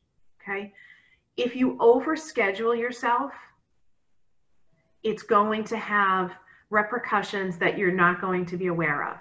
[0.42, 0.72] Okay.
[1.36, 3.32] If you overschedule yourself,
[5.02, 6.32] it's going to have
[6.70, 9.16] repercussions that you're not going to be aware of.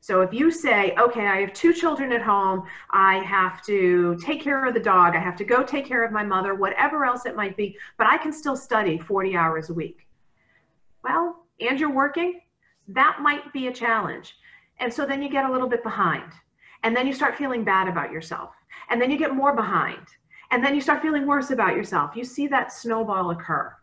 [0.00, 4.42] So if you say, okay, I have two children at home, I have to take
[4.42, 7.24] care of the dog, I have to go take care of my mother, whatever else
[7.24, 10.06] it might be, but I can still study 40 hours a week.
[11.02, 12.40] Well, and you're working,
[12.88, 14.34] that might be a challenge.
[14.78, 16.30] And so then you get a little bit behind.
[16.82, 18.50] And then you start feeling bad about yourself.
[18.90, 20.06] And then you get more behind.
[20.50, 22.14] And then you start feeling worse about yourself.
[22.14, 23.74] You see that snowball occur.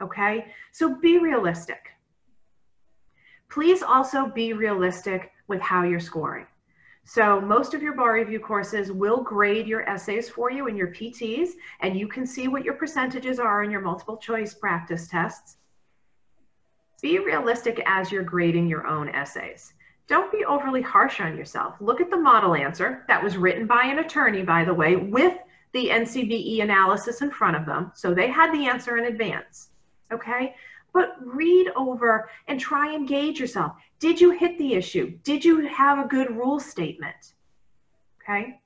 [0.00, 0.46] Okay?
[0.72, 1.90] So be realistic.
[3.50, 6.46] Please also be realistic with how you're scoring.
[7.04, 10.88] So most of your bar review courses will grade your essays for you and your
[10.88, 15.58] PTs, and you can see what your percentages are in your multiple choice practice tests.
[17.02, 19.74] Be realistic as you're grading your own essays.
[20.08, 21.74] Don't be overly harsh on yourself.
[21.80, 25.36] Look at the model answer that was written by an attorney, by the way, with
[25.72, 27.92] the NCBE analysis in front of them.
[27.94, 29.70] So they had the answer in advance.
[30.12, 30.54] Okay?
[30.92, 33.72] But read over and try and gauge yourself.
[33.98, 35.18] Did you hit the issue?
[35.24, 37.34] Did you have a good rule statement?
[38.22, 38.60] Okay?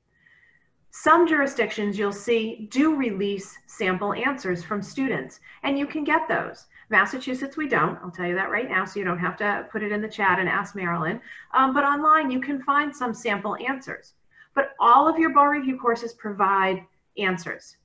[0.90, 6.66] Some jurisdictions you'll see do release sample answers from students, and you can get those.
[6.90, 7.98] Massachusetts, we don't.
[8.02, 10.08] I'll tell you that right now, so you don't have to put it in the
[10.08, 11.20] chat and ask Marilyn.
[11.54, 14.14] Um, but online, you can find some sample answers.
[14.54, 16.84] But all of your bar review courses provide
[17.16, 17.76] answers.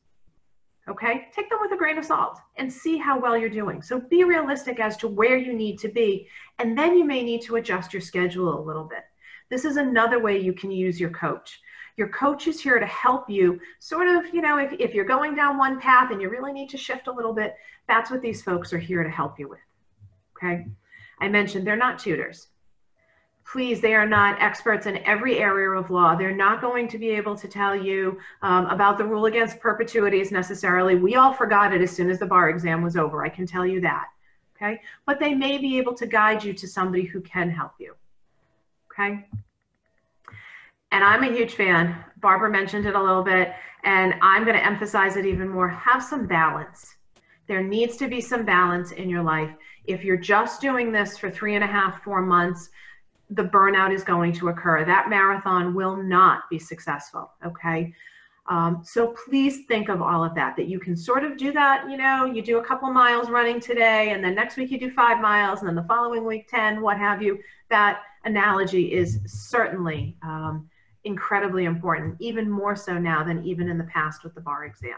[0.89, 3.81] Okay, take them with a grain of salt and see how well you're doing.
[3.81, 6.27] So be realistic as to where you need to be,
[6.59, 9.03] and then you may need to adjust your schedule a little bit.
[9.49, 11.61] This is another way you can use your coach.
[11.95, 15.35] Your coach is here to help you sort of, you know, if, if you're going
[15.35, 17.55] down one path and you really need to shift a little bit,
[17.87, 19.59] that's what these folks are here to help you with.
[20.35, 20.65] Okay.
[21.21, 22.47] I mentioned they're not tutors.
[23.45, 26.15] Please, they are not experts in every area of law.
[26.15, 30.31] They're not going to be able to tell you um, about the rule against perpetuities
[30.31, 30.95] necessarily.
[30.95, 33.23] We all forgot it as soon as the bar exam was over.
[33.23, 34.05] I can tell you that.
[34.55, 34.81] Okay.
[35.05, 37.95] But they may be able to guide you to somebody who can help you.
[38.91, 39.25] Okay
[40.93, 41.95] and I'm a huge fan.
[42.17, 43.51] Barbara mentioned it a little bit,
[43.83, 45.67] and I'm going to emphasize it even more.
[45.67, 46.95] Have some balance.
[47.47, 49.49] There needs to be some balance in your life.
[49.85, 52.69] If you're just doing this for three and a half, four months,
[53.35, 54.85] the burnout is going to occur.
[54.85, 57.31] That marathon will not be successful.
[57.45, 57.93] Okay.
[58.47, 61.89] Um, so please think of all of that, that you can sort of do that.
[61.89, 64.91] You know, you do a couple miles running today, and then next week you do
[64.91, 67.39] five miles, and then the following week, 10, what have you.
[67.69, 70.69] That analogy is certainly um,
[71.05, 74.97] incredibly important, even more so now than even in the past with the bar exam.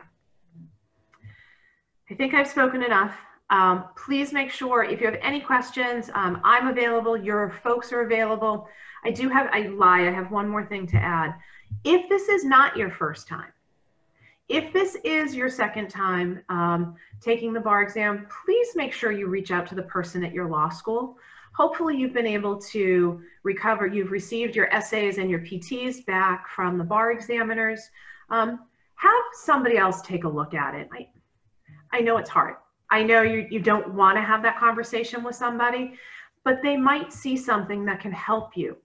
[2.09, 3.15] I think I've spoken enough.
[3.49, 8.01] Um, please make sure if you have any questions, um, I'm available, your folks are
[8.01, 8.67] available.
[9.03, 11.35] I do have, I lie, I have one more thing to add.
[11.83, 13.51] If this is not your first time,
[14.49, 19.27] if this is your second time um, taking the bar exam, please make sure you
[19.27, 21.17] reach out to the person at your law school
[21.55, 26.77] hopefully you've been able to recover, you've received your essays and your PTs back from
[26.77, 27.89] the bar examiners.
[28.29, 28.59] Um,
[28.95, 30.89] have somebody else take a look at it.
[30.91, 31.07] I,
[31.93, 32.55] I know it's hard.
[32.95, 35.93] I know you, you don't want to have that conversation with somebody,
[36.43, 38.77] but they might see something that can help you.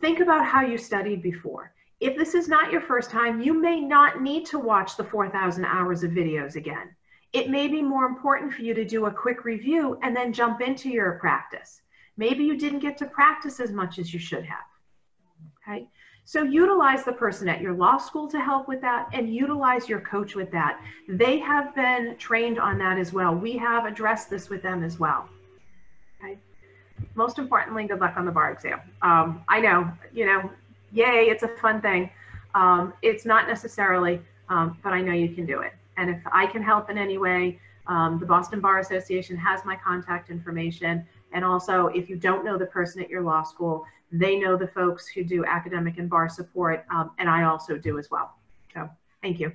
[0.00, 1.72] Think about how you studied before.
[2.00, 5.64] If this is not your first time, you may not need to watch the 4,000
[5.64, 6.94] hours of videos again
[7.32, 10.60] it may be more important for you to do a quick review and then jump
[10.60, 11.82] into your practice.
[12.16, 14.64] Maybe you didn't get to practice as much as you should have.
[15.68, 15.88] Okay.
[16.28, 20.00] So utilize the person at your law school to help with that and utilize your
[20.00, 20.78] coach with that.
[21.08, 23.34] They have been trained on that as well.
[23.34, 25.26] We have addressed this with them as well.
[26.22, 26.36] Okay.
[27.14, 28.78] Most importantly, good luck on the bar exam.
[29.00, 30.50] Um, I know, you know,
[30.92, 32.10] yay, it's a fun thing.
[32.54, 35.72] Um, it's not necessarily, um, but I know you can do it.
[35.96, 39.76] And if I can help in any way, um, the Boston Bar Association has my
[39.76, 41.06] contact information.
[41.32, 44.68] And also, if you don't know the person at your law school, they know the
[44.68, 48.34] folks who do academic and bar support, um, and I also do as well.
[48.74, 48.88] So,
[49.22, 49.52] thank you.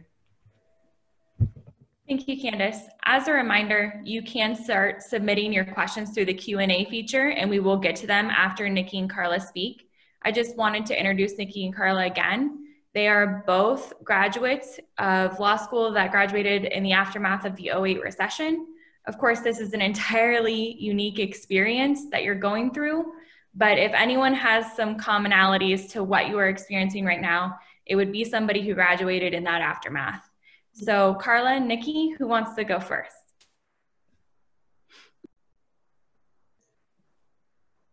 [2.07, 2.81] Thank you, Candace.
[3.05, 7.59] As a reminder, you can start submitting your questions through the Q&A feature, and we
[7.59, 9.89] will get to them after Nikki and Carla speak.
[10.21, 12.59] I just wanted to introduce Nikki and Carla again.
[12.93, 18.01] They are both graduates of law school that graduated in the aftermath of the 08
[18.01, 18.67] recession.
[19.07, 23.13] Of course, this is an entirely unique experience that you're going through,
[23.55, 28.11] but if anyone has some commonalities to what you are experiencing right now, it would
[28.11, 30.27] be somebody who graduated in that aftermath.
[30.71, 33.15] So, Carla and Nikki, who wants to go first?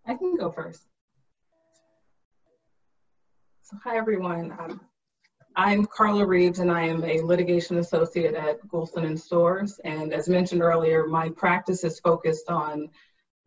[0.06, 0.82] I can go first.
[3.62, 4.52] So hi everyone.
[4.58, 4.80] Um,
[5.54, 9.78] I'm Carla Reeves and I am a litigation associate at Goulston and Storrs.
[9.84, 12.88] And as mentioned earlier, my practice is focused on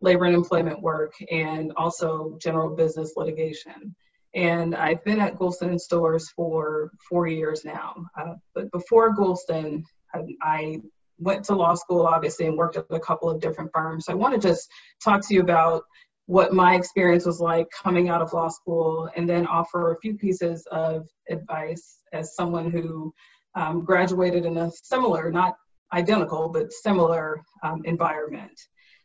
[0.03, 3.95] labor and employment work and also general business litigation.
[4.35, 7.95] And I've been at Goulston and Storrs for four years now.
[8.19, 9.83] Uh, but before Goulston,
[10.13, 10.81] I, I
[11.19, 14.05] went to law school, obviously, and worked at a couple of different firms.
[14.05, 14.67] So I want to just
[15.03, 15.83] talk to you about
[16.25, 20.15] what my experience was like coming out of law school and then offer a few
[20.15, 23.13] pieces of advice as someone who
[23.55, 25.55] um, graduated in a similar, not
[25.93, 28.59] identical, but similar um, environment.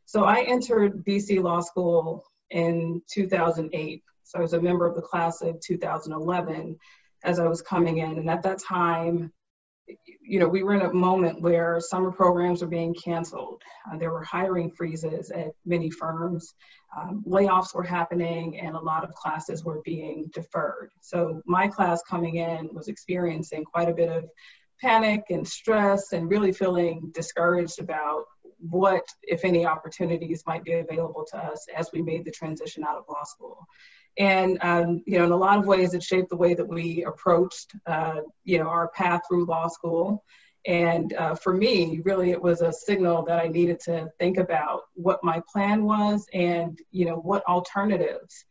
[0.08, 4.02] So I entered BC Law School in 2008.
[4.24, 6.78] So I was a member of the class of 2011
[7.24, 8.16] as I was coming in.
[8.16, 9.30] And at that time,
[10.22, 13.60] you know, we were in a moment where summer programs were being canceled.
[13.92, 16.54] Uh, there were hiring freezes at many firms.
[16.96, 20.88] Um, layoffs were happening and a lot of classes were being deferred.
[21.02, 24.24] So my class coming in was experiencing quite a bit of
[24.80, 28.24] panic and stress and really feeling discouraged about
[28.58, 32.96] what, if any, opportunities might be available to us as we made the transition out
[32.96, 33.66] of law school.
[34.18, 37.04] And, um, you know, in a lot of ways, it shaped the way that we
[37.04, 40.24] approached, uh, you know, our path through law school.
[40.66, 44.82] And uh, for me, really, it was a signal that I needed to think about
[44.94, 48.44] what my plan was and, you know, what alternatives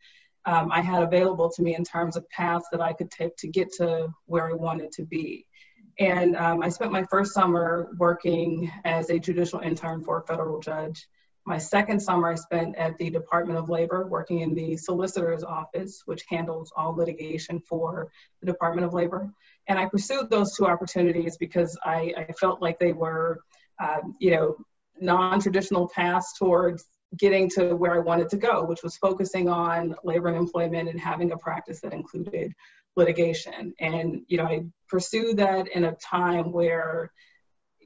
[0.46, 3.48] um, I had available to me in terms of paths that I could take to
[3.48, 5.46] get to where I wanted to be.
[5.98, 10.60] And um, I spent my first summer working as a judicial intern for a federal
[10.60, 11.08] judge.
[11.44, 16.02] My second summer I spent at the Department of Labor working in the solicitor's office,
[16.04, 19.32] which handles all litigation for the Department of Labor.
[19.66, 23.40] And I pursued those two opportunities because I, I felt like they were,
[23.82, 24.56] um, you know,
[25.00, 26.84] non-traditional paths towards
[27.16, 31.00] getting to where I wanted to go, which was focusing on labor and employment and
[31.00, 32.52] having a practice that included
[32.98, 33.72] litigation.
[33.80, 37.12] And, you know, I pursued that in a time where,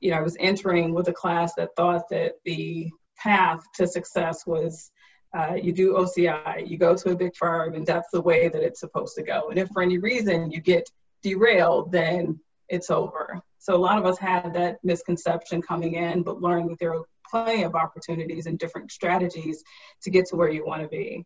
[0.01, 4.45] you know, I was entering with a class that thought that the path to success
[4.47, 4.91] was
[5.37, 8.63] uh, you do OCI, you go to a big firm, and that's the way that
[8.63, 9.49] it's supposed to go.
[9.49, 10.91] And if for any reason you get
[11.23, 13.41] derailed, then it's over.
[13.59, 17.05] So a lot of us had that misconception coming in, but learned that there are
[17.31, 19.63] plenty of opportunities and different strategies
[20.03, 21.25] to get to where you want to be.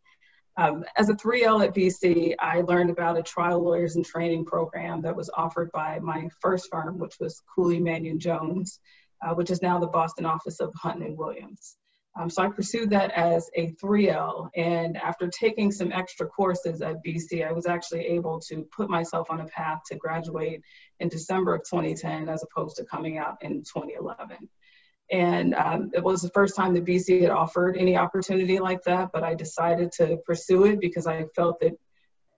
[0.58, 5.02] Um, as a 3L at BC, I learned about a trial lawyers and training program
[5.02, 8.80] that was offered by my first firm, which was Cooley Manion Jones,
[9.22, 11.76] uh, which is now the Boston office of Hutton and Williams.
[12.18, 14.48] Um, so I pursued that as a 3L.
[14.56, 19.30] And after taking some extra courses at BC, I was actually able to put myself
[19.30, 20.62] on a path to graduate
[21.00, 24.48] in December of 2010 as opposed to coming out in 2011.
[25.10, 29.10] And um, it was the first time that BC had offered any opportunity like that,
[29.12, 31.78] but I decided to pursue it because I felt that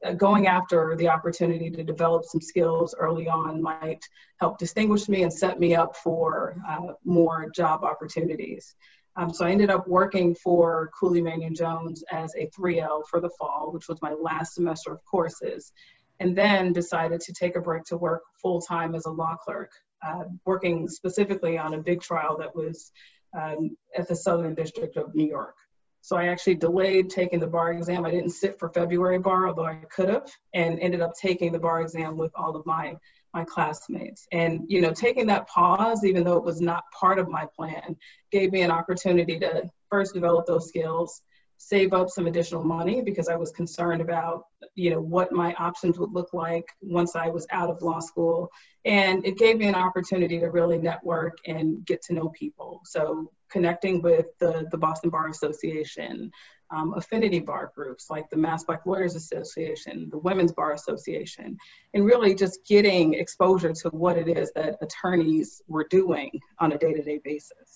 [0.05, 4.05] uh, going after the opportunity to develop some skills early on might
[4.39, 8.75] help distinguish me and set me up for uh, more job opportunities.
[9.17, 13.31] Um, so I ended up working for Cooley Manion Jones as a 3L for the
[13.31, 15.73] fall, which was my last semester of courses,
[16.21, 19.73] and then decided to take a break to work full time as a law clerk,
[20.07, 22.93] uh, working specifically on a big trial that was
[23.39, 25.55] um, at the Southern District of New York.
[26.01, 28.07] So I actually delayed taking the bar exam.
[28.07, 31.59] I didn't sit for February bar, although I could have, and ended up taking the
[31.59, 32.97] bar exam with all of my
[33.35, 34.27] my classmates.
[34.33, 37.97] And, you know, taking that pause, even though it was not part of my plan,
[38.33, 41.21] gave me an opportunity to first develop those skills,
[41.59, 44.45] save up some additional money because I was concerned about,
[44.75, 48.49] you know, what my options would look like once I was out of law school.
[48.85, 52.81] And it gave me an opportunity to really network and get to know people.
[52.85, 56.31] So connecting with the, the Boston Bar Association,
[56.71, 61.57] um, affinity bar groups like the Mass Black Lawyers Association, the Women's Bar Association,
[61.95, 66.31] and really just getting exposure to what it is that attorneys were doing
[66.61, 67.68] on a day-to-day basis.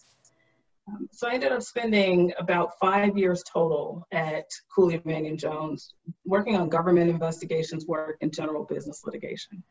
[1.10, 6.68] So I ended up spending about five years total at Cooley Manion Jones, working on
[6.68, 9.62] government investigations work and general business litigation.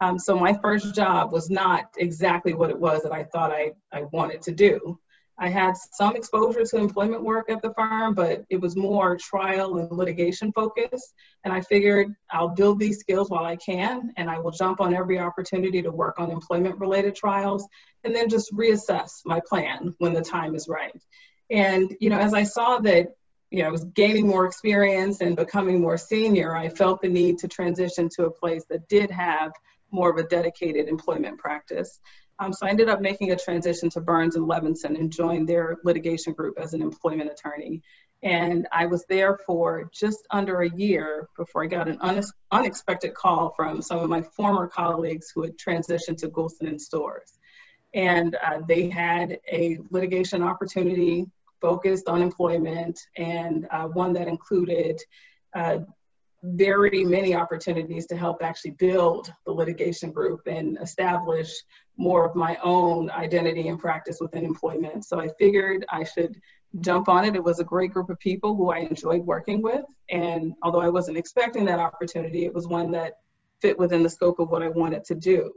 [0.00, 3.72] Um, so my first job was not exactly what it was that I thought I,
[3.92, 4.98] I wanted to do.
[5.40, 9.78] I had some exposure to employment work at the firm, but it was more trial
[9.78, 11.14] and litigation focused.
[11.44, 14.94] And I figured I'll build these skills while I can, and I will jump on
[14.94, 17.68] every opportunity to work on employment related trials
[18.02, 21.00] and then just reassess my plan when the time is right.
[21.50, 23.14] And, you know, as I saw that,
[23.50, 27.38] you know, I was gaining more experience and becoming more senior, I felt the need
[27.38, 29.52] to transition to a place that did have
[29.90, 32.00] more of a dedicated employment practice.
[32.38, 35.78] Um, so I ended up making a transition to Burns and Levinson and joined their
[35.84, 37.82] litigation group as an employment attorney.
[38.22, 43.14] And I was there for just under a year before I got an un unexpected
[43.14, 47.38] call from some of my former colleagues who had transitioned to Goulston and Storrs.
[47.94, 51.26] And uh, they had a litigation opportunity
[51.60, 55.00] focused on employment and uh, one that included
[55.54, 55.78] uh,
[56.42, 61.52] very many opportunities to help actually build the litigation group and establish
[61.96, 65.04] more of my own identity and practice within employment.
[65.04, 66.40] So I figured I should
[66.80, 67.34] jump on it.
[67.34, 69.84] It was a great group of people who I enjoyed working with.
[70.10, 73.14] And although I wasn't expecting that opportunity, it was one that
[73.60, 75.52] fit within the scope of what I wanted to do.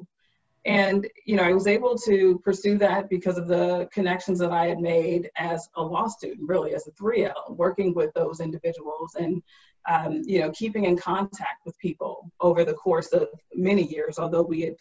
[0.66, 4.68] And, you know, I was able to pursue that because of the connections that I
[4.68, 9.41] had made as a law student, really as a 3L, working with those individuals and,
[9.89, 14.43] um, you know, keeping in contact with people over the course of many years, although
[14.43, 14.76] we had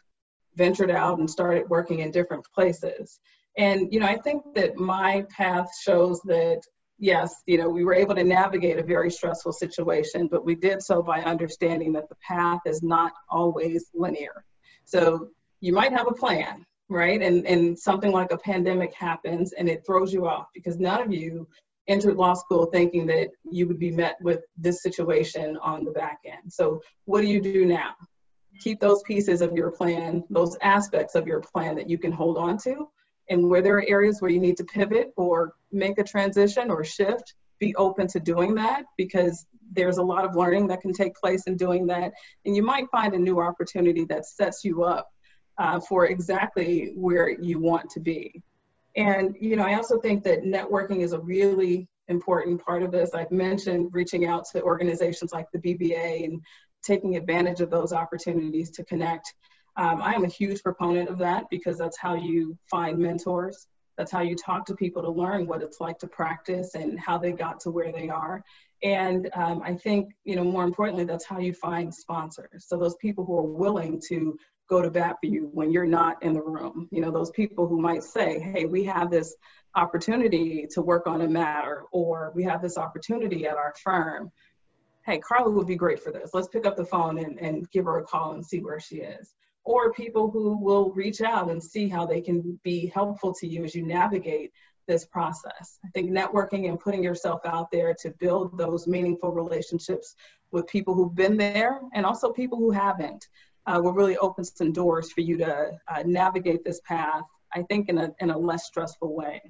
[0.56, 3.18] ventured out and started working in different places.
[3.56, 6.60] And, you know, I think that my path shows that,
[6.98, 10.82] yes, you know, we were able to navigate a very stressful situation, but we did
[10.82, 14.44] so by understanding that the path is not always linear.
[14.84, 15.30] So
[15.60, 17.22] you might have a plan, right?
[17.22, 21.12] And, and something like a pandemic happens and it throws you off because none of
[21.12, 21.46] you
[21.88, 26.18] entered law school thinking that you would be met with this situation on the back
[26.24, 26.52] end.
[26.52, 27.94] So what do you do now?
[28.60, 32.36] Keep those pieces of your plan, those aspects of your plan that you can hold
[32.36, 32.88] on to.
[33.28, 36.84] And where there are areas where you need to pivot or make a transition or
[36.84, 41.14] shift, be open to doing that because there's a lot of learning that can take
[41.14, 42.12] place in doing that.
[42.44, 45.08] And you might find a new opportunity that sets you up
[45.60, 48.42] uh, for exactly where you want to be.
[48.96, 53.10] And, you know, I also think that networking is a really important part of this.
[53.14, 56.40] I've mentioned reaching out to organizations like the BBA and
[56.82, 59.34] taking advantage of those opportunities to connect.
[59.76, 63.66] Um, I am a huge proponent of that because that's how you find mentors.
[63.98, 67.18] That's how you talk to people to learn what it's like to practice and how
[67.18, 68.42] they got to where they are.
[68.82, 72.64] And um, I think, you know, more importantly, that's how you find sponsors.
[72.66, 74.38] So those people who are willing to
[74.70, 76.88] go to bat for you when you're not in the room.
[76.92, 79.34] You know, those people who might say, hey, we have this
[79.74, 84.30] opportunity to work on a matter, or we have this opportunity at our firm.
[85.04, 86.30] Hey, Carla would be great for this.
[86.32, 88.96] Let's pick up the phone and, and give her a call and see where she
[88.96, 89.34] is.
[89.64, 93.64] Or people who will reach out and see how they can be helpful to you
[93.64, 94.52] as you navigate
[94.86, 95.78] this process.
[95.84, 100.14] I think networking and putting yourself out there to build those meaningful relationships
[100.52, 103.28] with people who've been there and also people who haven't
[103.70, 107.22] uh, will really open some doors for you to uh, navigate this path,
[107.54, 109.40] I think, in a, in a less stressful way.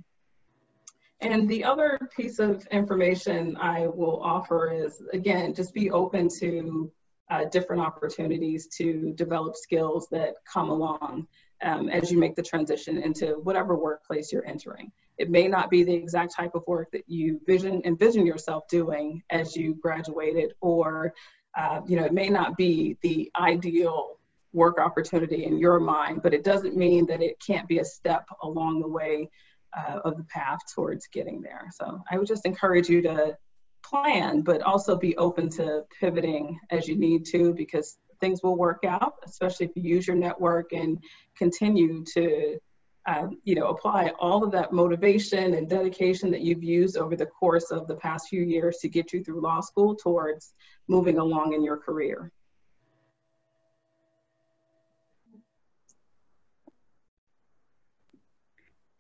[1.22, 6.90] And the other piece of information I will offer is, again, just be open to
[7.30, 11.26] uh, different opportunities to develop skills that come along
[11.62, 14.90] um, as you make the transition into whatever workplace you're entering.
[15.18, 19.22] It may not be the exact type of work that you vision envision yourself doing
[19.30, 21.12] as you graduated or
[21.57, 24.18] uh, you know, it may not be the ideal
[24.53, 28.26] work opportunity in your mind, but it doesn't mean that it can't be a step
[28.42, 29.28] along the way
[29.76, 31.68] uh, of the path towards getting there.
[31.72, 33.36] So I would just encourage you to
[33.84, 38.84] plan, but also be open to pivoting as you need to because things will work
[38.86, 41.03] out, especially if you use your network and
[41.36, 42.59] continue to
[43.07, 47.26] um, you know, apply all of that motivation and dedication that you've used over the
[47.26, 50.53] course of the past few years to get you through law school towards
[50.88, 52.30] moving along in your career.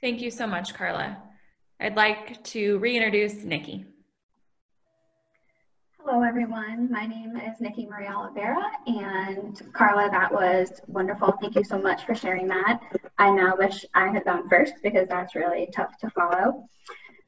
[0.00, 1.18] Thank you so much, Carla.
[1.78, 3.84] I'd like to reintroduce Nikki.
[6.12, 6.90] Hello, everyone.
[6.90, 11.32] My name is Nikki Maria Oliveira, and Carla, that was wonderful.
[11.40, 12.80] Thank you so much for sharing that.
[13.16, 16.64] I now wish I had gone first because that's really tough to follow.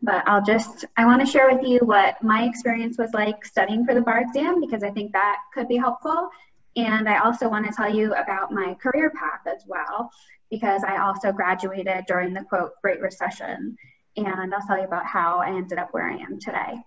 [0.02, 3.86] But I'll just, I want to share with you what my experience was like studying
[3.86, 6.28] for the bar exam because I think that could be helpful.
[6.74, 10.10] And I also want to tell you about my career path as well
[10.50, 13.76] because I also graduated during the quote Great Recession.
[14.16, 16.82] And I'll tell you about how I ended up where I am today.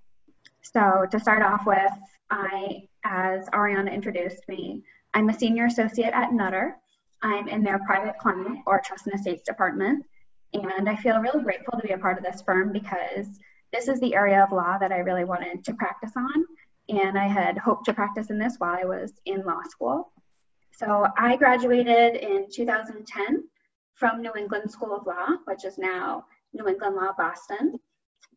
[0.73, 1.91] So to start off with,
[2.31, 6.75] I, as Ariana introduced me, I'm a senior associate at Nutter.
[7.21, 10.05] I'm in their private client or trust and estates department.
[10.53, 13.27] And I feel really grateful to be a part of this firm because
[13.71, 16.45] this is the area of law that I really wanted to practice on.
[16.89, 20.11] And I had hoped to practice in this while I was in law school.
[20.71, 23.43] So I graduated in 2010
[23.93, 27.79] from New England School of Law, which is now New England Law Boston.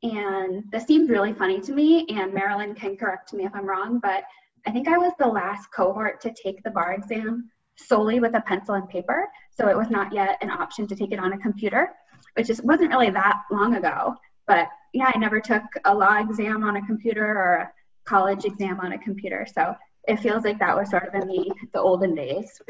[0.02, 3.98] And this seems really funny to me, and Marilyn can correct me if I'm wrong,
[3.98, 4.24] but
[4.66, 8.40] I think I was the last cohort to take the bar exam solely with a
[8.42, 9.28] pencil and paper.
[9.50, 11.90] So it was not yet an option to take it on a computer,
[12.34, 14.14] which just wasn't really that long ago.
[14.46, 17.72] But yeah, I never took a law exam on a computer or a
[18.04, 19.46] college exam on a computer.
[19.52, 19.74] So
[20.06, 22.60] it feels like that was sort of in the, the olden days.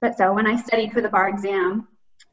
[0.00, 1.88] But so when I studied for the bar exam,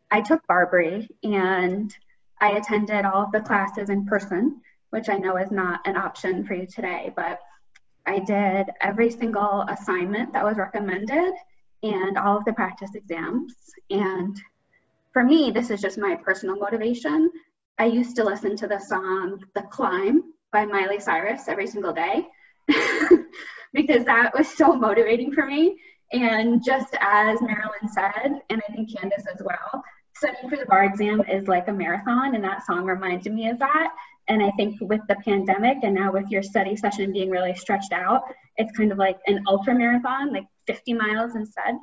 [0.09, 1.95] I took Barbri and
[2.42, 6.44] I attended all of the classes in person, which I know is not an option
[6.44, 7.39] for you today, but
[8.06, 11.34] I did every single assignment that was recommended
[11.84, 13.54] and all of the practice exams.
[13.92, 14.36] And
[15.14, 17.30] for me, this is just my personal motivation.
[17.78, 22.28] I used to listen to the song The Climb by Miley Cyrus every single day
[23.74, 25.78] because that was so motivating for me.
[26.12, 29.84] And just as Marilyn said, and I think Candace as well,
[30.22, 33.58] studying for the bar exam is like a marathon, and that song reminded me of
[33.58, 33.92] that.
[34.28, 37.92] And I think with the pandemic and now with your study session being really stretched
[37.92, 38.22] out,
[38.56, 41.76] it's kind of like an ultra marathon, like 50 miles instead.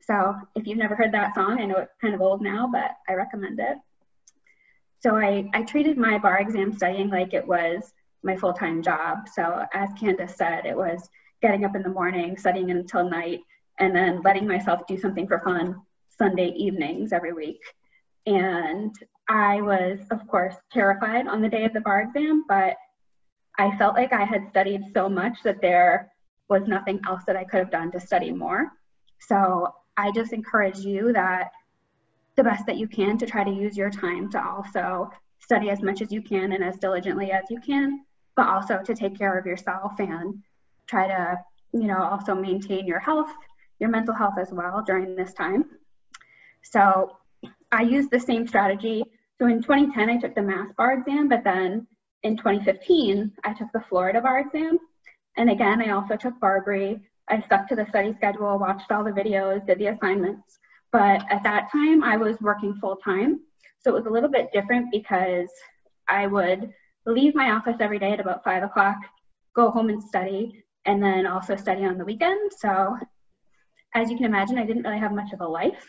[0.00, 2.90] So if you've never heard that song, I know it's kind of old now, but
[3.08, 3.78] I recommend it.
[5.00, 7.92] So I, I treated my bar exam studying like it was
[8.24, 9.28] my full-time job.
[9.32, 11.08] So as Candace said, it was
[11.40, 13.40] getting up in the morning, studying until night,
[13.78, 15.80] and then letting myself do something for fun
[16.22, 17.60] Sunday evenings every week.
[18.26, 18.94] And
[19.28, 22.76] I was, of course, terrified on the day of the bar exam, but
[23.58, 26.12] I felt like I had studied so much that there
[26.48, 28.70] was nothing else that I could have done to study more.
[29.18, 29.66] So
[29.96, 31.50] I just encourage you that
[32.36, 35.10] the best that you can to try to use your time to also
[35.40, 38.04] study as much as you can and as diligently as you can,
[38.36, 40.40] but also to take care of yourself and
[40.86, 41.36] try to,
[41.72, 43.32] you know, also maintain your health,
[43.80, 45.64] your mental health as well during this time.
[46.62, 47.16] So
[47.70, 49.02] I used the same strategy.
[49.40, 51.86] So in 2010, I took the Mass bar exam, but then
[52.22, 54.78] in 2015, I took the Florida bar exam.
[55.36, 57.00] And again, I also took Barbri.
[57.28, 60.58] I stuck to the study schedule, watched all the videos, did the assignments.
[60.92, 63.40] But at that time, I was working full time.
[63.78, 65.48] So it was a little bit different because
[66.08, 66.72] I would
[67.06, 68.96] leave my office every day at about five o'clock,
[69.54, 72.52] go home and study, and then also study on the weekend.
[72.52, 72.96] So
[73.94, 75.86] as you can imagine, I didn't really have much of a life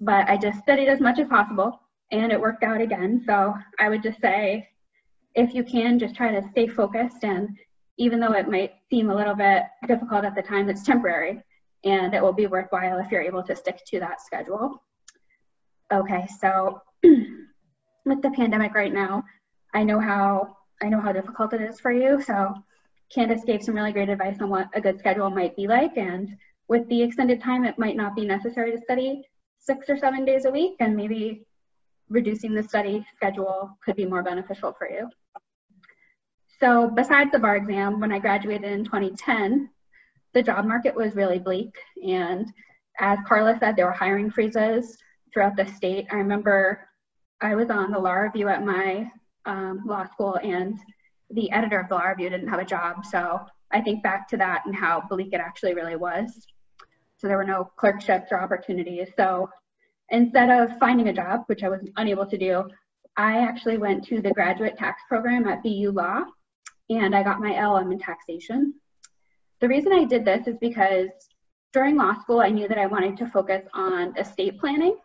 [0.00, 1.80] but I just studied as much as possible
[2.10, 3.22] and it worked out again.
[3.26, 4.68] So I would just say,
[5.34, 7.24] if you can, just try to stay focused.
[7.24, 7.48] And
[7.98, 11.42] even though it might seem a little bit difficult at the time, it's temporary
[11.84, 14.82] and it will be worthwhile if you're able to stick to that schedule.
[15.92, 19.24] Okay, so with the pandemic right now,
[19.74, 22.22] I know how I know how difficult it is for you.
[22.22, 22.54] So
[23.12, 25.96] Candace gave some really great advice on what a good schedule might be like.
[25.96, 26.36] And
[26.68, 29.24] with the extended time, it might not be necessary to study
[29.58, 31.46] six or seven days a week and maybe
[32.08, 35.10] reducing the study schedule could be more beneficial for you.
[36.60, 39.70] So besides the bar exam, when I graduated in 2010,
[40.34, 41.74] the job market was really bleak.
[42.06, 42.52] And
[42.98, 44.98] as Carla said, there were hiring freezes
[45.32, 46.06] throughout the state.
[46.10, 46.88] I remember
[47.40, 49.10] I was on the law review at my
[49.46, 50.78] um, law school and
[51.30, 53.04] the editor of the law review didn't have a job.
[53.06, 53.40] So
[53.70, 56.46] I think back to that and how bleak it actually really was.
[57.18, 59.08] So there were no clerkships or opportunities.
[59.16, 59.50] So
[60.10, 62.64] instead of finding a job, which I was unable to do,
[63.16, 66.22] I actually went to the graduate tax program at BU Law
[66.90, 68.74] and I got my LLM in taxation.
[69.60, 71.08] The reason I did this is because
[71.72, 74.96] during law school, I knew that I wanted to focus on estate planning.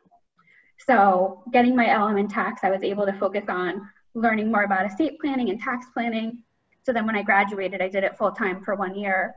[0.86, 3.82] So getting my LLM in tax, I was able to focus on
[4.14, 6.44] learning more about estate planning and tax planning.
[6.84, 9.34] So then when I graduated, I did it full time for one year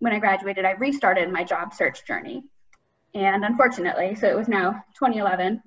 [0.00, 2.42] when I graduated, I restarted my job search journey.
[3.14, 5.62] And unfortunately, so it was now 2011,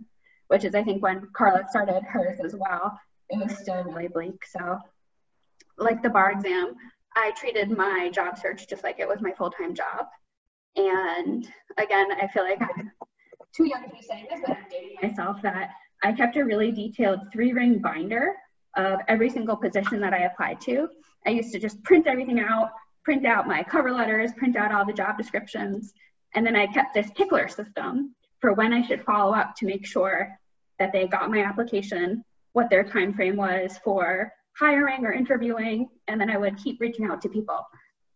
[0.48, 4.46] which is I think when Carla started hers as well, it was still really bleak.
[4.46, 4.80] So,
[5.78, 6.76] like the bar exam,
[7.16, 10.08] I treated my job search just like it was my full time job.
[10.76, 12.92] And again, I feel like I'm
[13.56, 15.72] too young to be saying this, but I'm dating myself that
[16.04, 18.34] I kept a really detailed three ring binder
[18.76, 20.90] of every single position that I applied to.
[21.26, 22.72] I used to just print everything out,
[23.04, 25.94] print out my cover letters, print out all the job descriptions,
[26.36, 29.86] and then I kept this tickler system for when I should follow up to make
[29.86, 30.38] sure
[30.80, 32.24] that they got my application,
[32.54, 37.06] what their time frame was for hiring or interviewing, and then I would keep reaching
[37.06, 37.66] out to people.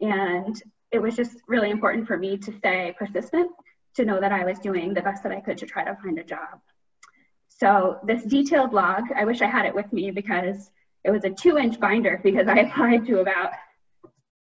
[0.02, 0.62] And
[0.92, 3.52] it was just really important for me to stay persistent,
[3.96, 6.20] to know that I was doing the best that I could to try to find
[6.20, 6.60] a job.
[7.50, 10.70] So this detailed log, I wish I had it with me because
[11.04, 13.52] it was a two inch binder because I applied to about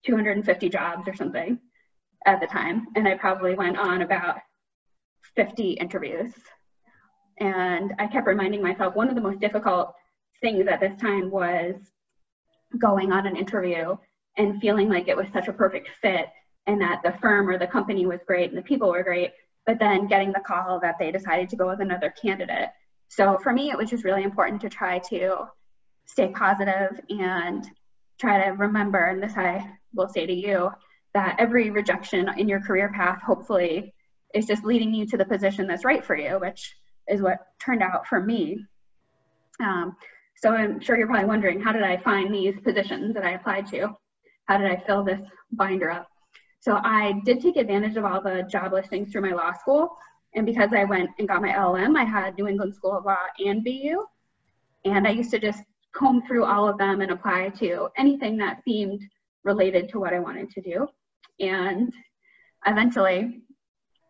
[0.04, 1.58] 250 jobs or something
[2.26, 2.86] at the time.
[2.96, 4.38] And I probably went on about
[5.36, 6.32] 50 interviews.
[7.38, 9.94] And I kept reminding myself one of the most difficult
[10.40, 11.74] things at this time was
[12.78, 13.96] going on an interview
[14.36, 16.26] and feeling like it was such a perfect fit
[16.66, 19.32] and that the firm or the company was great and the people were great,
[19.66, 22.68] but then getting the call that they decided to go with another candidate.
[23.08, 25.46] So for me, it was just really important to try to
[26.06, 27.64] stay positive and
[28.18, 30.70] try to remember, and this I will say to you,
[31.14, 33.94] that every rejection in your career path hopefully
[34.34, 36.76] is just leading you to the position that's right for you, which
[37.08, 38.64] is what turned out for me.
[39.60, 39.96] Um,
[40.36, 43.66] so I'm sure you're probably wondering, how did I find these positions that I applied
[43.68, 43.90] to?
[44.46, 45.20] How did I fill this
[45.52, 46.08] binder up?
[46.60, 49.96] So I did take advantage of all the job listings through my law school.
[50.34, 53.16] And because I went and got my LLM, I had New England School of Law
[53.38, 54.04] and BU.
[54.84, 55.62] And I used to just
[55.94, 59.00] comb through all of them and apply to anything that seemed
[59.44, 60.88] related to what I wanted to do.
[61.40, 61.92] And
[62.66, 63.42] eventually,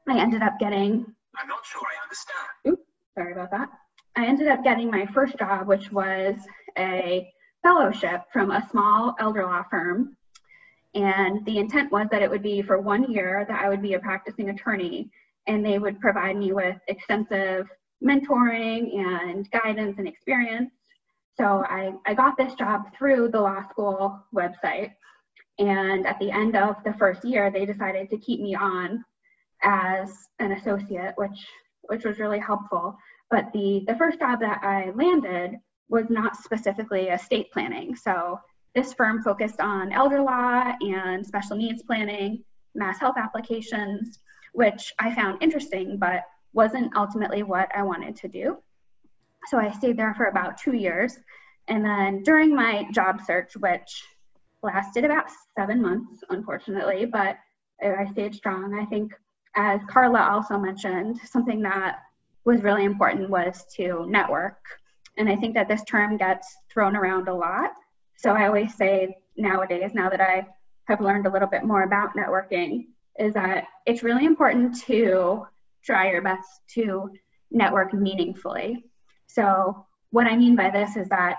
[0.09, 1.07] I ended up getting.
[1.37, 2.49] I'm not sure I understand.
[2.69, 3.69] Oops, sorry about that.
[4.17, 6.37] I ended up getting my first job, which was
[6.79, 7.29] a
[7.63, 10.17] fellowship from a small elder law firm.
[10.95, 13.95] And the intent was that it would be for one year that I would be
[13.95, 15.11] a practicing attorney
[15.47, 17.69] and they would provide me with extensive
[18.03, 20.71] mentoring and guidance and experience.
[21.37, 24.93] So I, I got this job through the law school website.
[25.59, 29.05] And at the end of the first year, they decided to keep me on
[29.63, 31.47] as an associate, which,
[31.83, 32.97] which was really helpful.
[33.31, 35.57] But the, the first job that I landed
[35.89, 37.95] was not specifically estate planning.
[37.97, 38.41] So
[38.75, 42.43] this firm focused on elder law and special needs planning,
[42.75, 44.19] mass health applications,
[44.53, 46.23] which I found interesting, but
[46.53, 48.59] wasn't ultimately what I wanted to do.
[49.51, 51.19] So I stayed there for about two years.
[51.69, 54.03] And then during my job search, which
[54.63, 55.27] lasted about
[55.57, 57.37] seven months, unfortunately, but
[57.83, 58.79] I stayed strong.
[58.81, 59.13] I think,
[59.57, 62.01] as Carla also mentioned, something that
[62.45, 64.59] was really important was to network.
[65.17, 67.71] And I think that this term gets thrown around a lot.
[68.17, 70.47] So I always say nowadays, now that I
[70.87, 72.87] have learned a little bit more about networking,
[73.19, 75.47] is that it's really important to
[75.85, 77.11] try your best to
[77.51, 78.85] network meaningfully.
[79.35, 81.39] So what I mean by this is that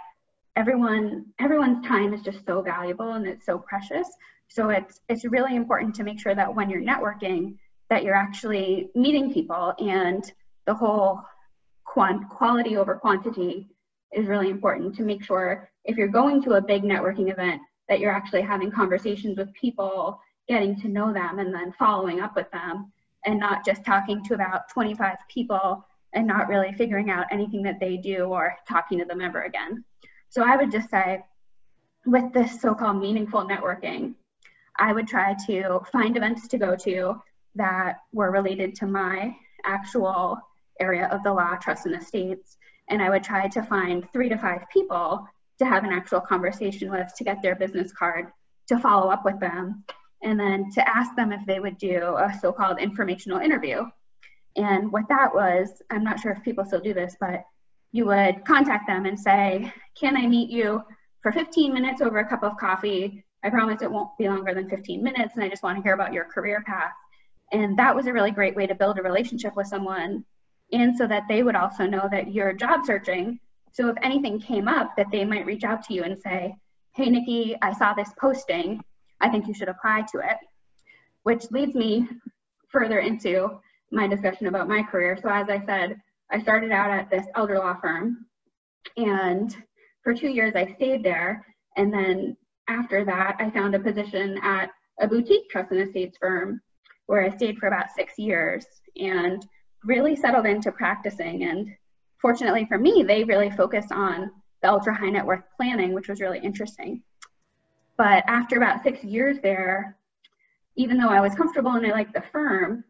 [0.58, 4.08] everyone everyone's time is just so valuable and it's so precious.
[4.50, 7.56] So it's it's really important to make sure that when you're networking
[7.90, 10.30] that you're actually meeting people and
[10.66, 11.22] the whole
[11.86, 13.70] quant- quality over quantity
[14.12, 18.00] is really important to make sure if you're going to a big networking event that
[18.00, 20.20] you're actually having conversations with people
[20.50, 22.92] getting to know them and then following up with them
[23.26, 25.86] and not just talking to about 25 people
[26.16, 29.84] and not really figuring out anything that they do or talking to them ever again.
[30.30, 31.24] So I would just say,
[32.06, 34.16] with this so called meaningful networking,
[34.78, 37.22] I would try to find events to go to
[37.56, 40.40] that were related to my actual
[40.80, 42.58] area of the law, trust and estates.
[42.90, 45.28] And I would try to find three to five people
[45.60, 48.28] to have an actual conversation with to get their business card,
[48.68, 49.84] to follow up with them,
[50.22, 53.86] and then to ask them if they would do a so called informational interview.
[54.56, 57.44] And what that was, I'm not sure if people still do this, but
[57.92, 60.82] you would contact them and say, Can I meet you
[61.22, 63.24] for 15 minutes over a cup of coffee?
[63.44, 65.94] I promise it won't be longer than 15 minutes, and I just want to hear
[65.94, 66.94] about your career path.
[67.52, 70.26] And that was a really great way to build a relationship with someone,
[70.72, 73.40] and so that they would also know that you're job searching.
[73.72, 76.56] So if anything came up, that they might reach out to you and say,
[76.94, 78.82] Hey, Nikki, I saw this posting.
[79.20, 80.38] I think you should apply to it.
[81.24, 82.08] Which leads me
[82.70, 83.60] further into
[83.92, 85.18] my discussion about my career.
[85.22, 85.98] So, as I said,
[86.32, 88.26] I started out at this elder law firm,
[88.98, 89.56] and
[90.04, 91.46] for two years I stayed there.
[91.78, 92.38] And then
[92.70, 94.70] after that, I found a position at
[95.00, 96.62] a boutique trust and estates firm
[97.08, 98.66] where I stayed for about six years
[98.98, 99.46] and
[99.84, 101.44] really settled into practicing.
[101.44, 101.70] And
[102.20, 104.32] fortunately for me, they really focused on
[104.62, 107.04] the ultra high net worth planning, which was really interesting.
[107.98, 109.98] But after about six years there,
[110.76, 112.84] even though I was comfortable and I liked the firm,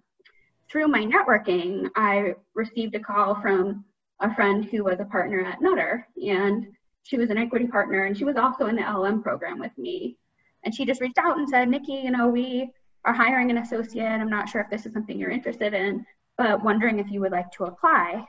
[0.70, 3.86] through my networking, I received a call from
[4.20, 6.68] a friend who was a partner at Nutter, and
[7.04, 10.18] she was an equity partner, and she was also in the LLM program with me.
[10.64, 12.72] And she just reached out and said, Nikki, you know, we
[13.04, 14.06] are hiring an associate.
[14.06, 16.06] I'm not sure if this is something you're interested in,
[16.38, 18.26] but wondering if you would like to apply.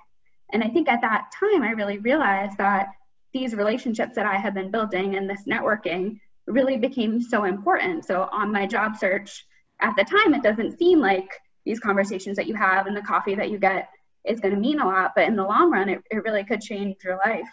[0.52, 2.88] And I think at that time, I really realized that
[3.32, 8.04] these relationships that I had been building and this networking really became so important.
[8.04, 9.46] So on my job search
[9.80, 11.28] at the time, it doesn't seem like
[11.66, 13.90] these conversations that you have and the coffee that you get
[14.24, 16.60] is going to mean a lot, but in the long run, it, it really could
[16.60, 17.48] change your life.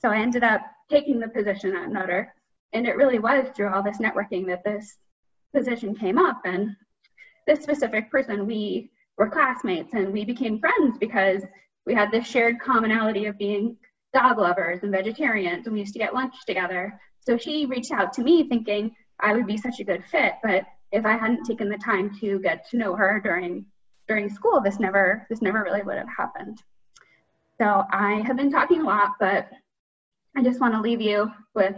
[0.00, 2.32] So I ended up taking the position at Nutter,
[2.72, 4.96] and it really was through all this networking that this
[5.54, 6.42] position came up.
[6.44, 6.76] And
[7.46, 11.42] this specific person, we were classmates and we became friends because
[11.86, 13.76] we had this shared commonality of being
[14.14, 17.00] dog lovers and vegetarians, and we used to get lunch together.
[17.20, 20.64] So she reached out to me thinking I would be such a good fit, but
[20.92, 23.66] if I hadn't taken the time to get to know her during
[24.06, 26.62] during school, this never this never really would have happened.
[27.58, 29.48] So I have been talking a lot, but
[30.36, 31.76] I just want to leave you with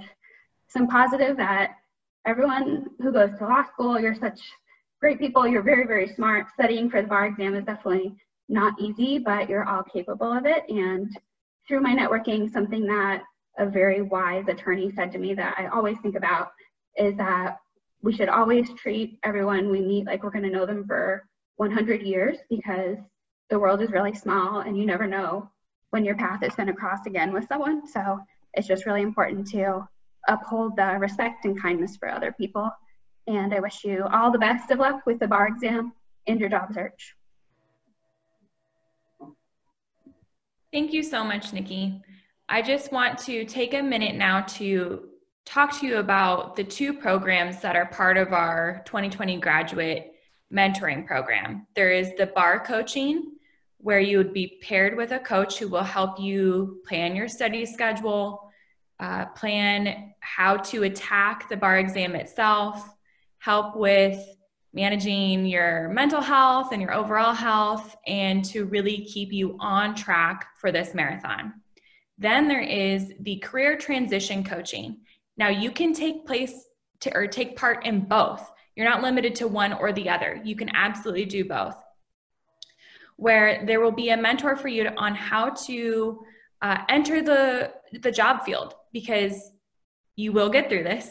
[0.68, 1.76] some positive that
[2.26, 4.40] everyone who goes to law school, you're such
[5.00, 6.46] great people, you're very, very smart.
[6.52, 8.14] Studying for the bar exam is definitely
[8.48, 10.68] not easy, but you're all capable of it.
[10.68, 11.08] And
[11.66, 13.22] through my networking, something that
[13.58, 16.50] a very wise attorney said to me that I always think about
[16.96, 17.56] is that
[18.02, 21.26] we should always treat everyone we meet like we're going to know them for
[21.56, 22.96] 100 years because
[23.50, 25.50] the world is really small and you never know
[25.90, 27.86] when your path is going to cross again with someone.
[27.86, 28.20] So
[28.54, 29.86] it's just really important to
[30.28, 32.70] uphold the respect and kindness for other people.
[33.26, 35.92] And I wish you all the best of luck with the bar exam
[36.26, 37.14] and your job search.
[40.72, 42.00] Thank you so much, Nikki.
[42.48, 45.09] I just want to take a minute now to
[45.44, 50.12] talk to you about the two programs that are part of our 2020 graduate
[50.52, 51.66] mentoring program.
[51.74, 53.32] There is the bar coaching,
[53.78, 57.64] where you would be paired with a coach who will help you plan your study
[57.64, 58.50] schedule,
[58.98, 62.86] uh, plan how to attack the bar exam itself,
[63.38, 64.18] help with
[64.72, 70.48] managing your mental health and your overall health, and to really keep you on track
[70.58, 71.54] for this marathon.
[72.18, 74.98] Then there is the career transition coaching.
[75.40, 76.52] Now you can take place
[77.00, 78.42] to, or take part in both.
[78.76, 80.38] You're not limited to one or the other.
[80.44, 81.76] You can absolutely do both.
[83.16, 86.22] Where there will be a mentor for you to, on how to
[86.60, 87.72] uh, enter the
[88.02, 89.50] the job field because
[90.14, 91.08] you will get through this.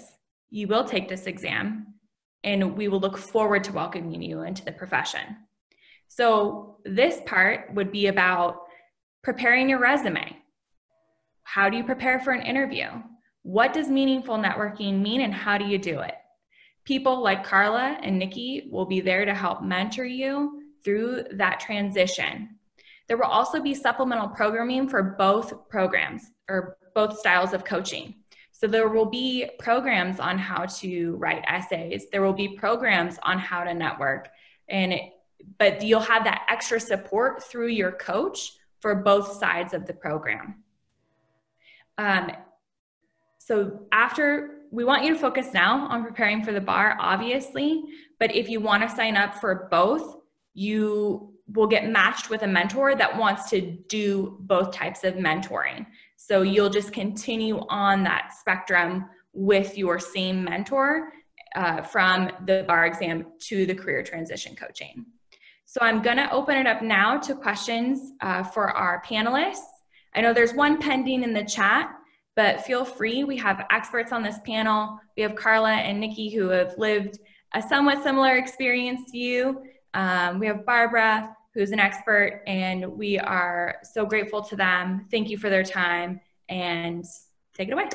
[0.52, 1.96] You will take this exam,
[2.44, 5.26] and we will look forward to welcoming you into the profession.
[6.08, 8.62] So this part would be about
[9.24, 10.38] preparing your resume.
[11.44, 12.90] How do you prepare for an interview?
[13.44, 16.16] What does meaningful networking mean and how do you do it?
[16.84, 22.58] People like Carla and Nikki will be there to help mentor you through that transition.
[23.08, 28.16] There will also be supplemental programming for both programs or both styles of coaching.
[28.52, 32.08] So there will be programs on how to write essays.
[32.12, 34.30] There will be programs on how to network
[34.68, 35.04] and it,
[35.58, 40.64] but you'll have that extra support through your coach for both sides of the program.
[41.98, 42.32] Um,
[43.50, 47.84] so after we want you to focus now on preparing for the bar, obviously,
[48.20, 50.18] but if you want to sign up for both,
[50.54, 55.88] you will get matched with a mentor that wants to do both types of mentoring.
[56.16, 61.12] So you'll just continue on that spectrum with your same mentor
[61.56, 65.08] uh, from the bar exam to the career transition coaching.
[65.66, 69.66] So I'm gonna open it up now to questions uh, for our panelists.
[70.14, 71.96] I know there's one pending in the chat,
[72.40, 73.26] but feel free.
[73.26, 74.98] We have experts on this panel.
[75.18, 77.20] We have Carla and Nikki who have lived
[77.54, 79.62] a somewhat similar experience to you.
[79.94, 85.06] Um, we have Barbara who's an expert, and we are so grateful to them.
[85.12, 87.04] Thank you for their time, and
[87.54, 87.90] take it away.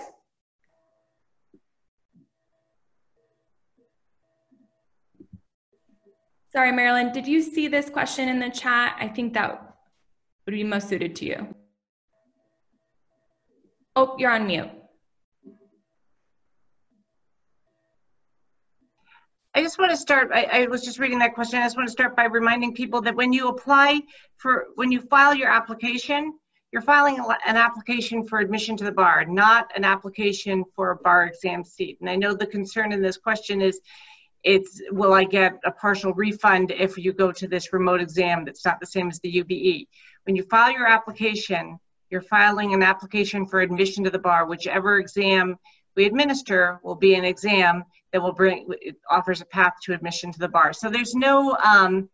[6.52, 8.94] Sorry, Marilyn, did you see this question in the chat?
[9.00, 9.74] I think that
[10.44, 11.54] would be most suited to you.
[13.96, 14.70] Oh, you're on mute.
[19.56, 21.60] I just want to start, I, I, was just reading that question.
[21.60, 24.02] I just want to start by reminding people that when you apply
[24.36, 26.36] for, when you file your application,
[26.72, 31.26] you're filing an application for admission to the bar, not an application for a bar
[31.26, 31.98] exam seat.
[32.00, 33.80] And I know the concern in this question is,
[34.42, 38.64] it's, will I get a partial refund if you go to this remote exam that's
[38.64, 39.86] not the same as the UBE?
[40.24, 41.78] When you file your application,
[42.10, 44.46] you're filing an application for admission to the bar.
[44.46, 45.58] Whichever exam
[45.96, 48.68] we administer will be an exam that will bring,
[49.10, 50.72] offers a path to admission to the bar.
[50.72, 52.08] So there's no um,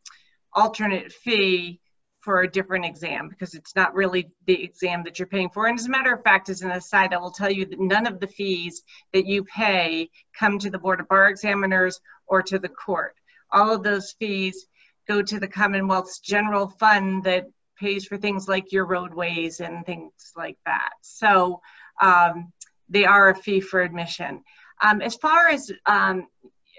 [0.53, 1.81] alternate fee
[2.21, 5.67] for a different exam because it's not really the exam that you're paying for.
[5.67, 8.07] And as a matter of fact, as an aside, I will tell you that none
[8.07, 8.83] of the fees
[9.15, 13.15] that you pay come to the Board of Bar Examiners or to the court.
[13.51, 14.67] All of those fees
[15.09, 17.47] go to the Commonwealth's general fund that
[17.81, 20.91] pays for things like your roadways and things like that.
[21.01, 21.61] So
[22.01, 22.53] um,
[22.89, 24.43] they are a fee for admission.
[24.83, 26.27] Um, as far as um,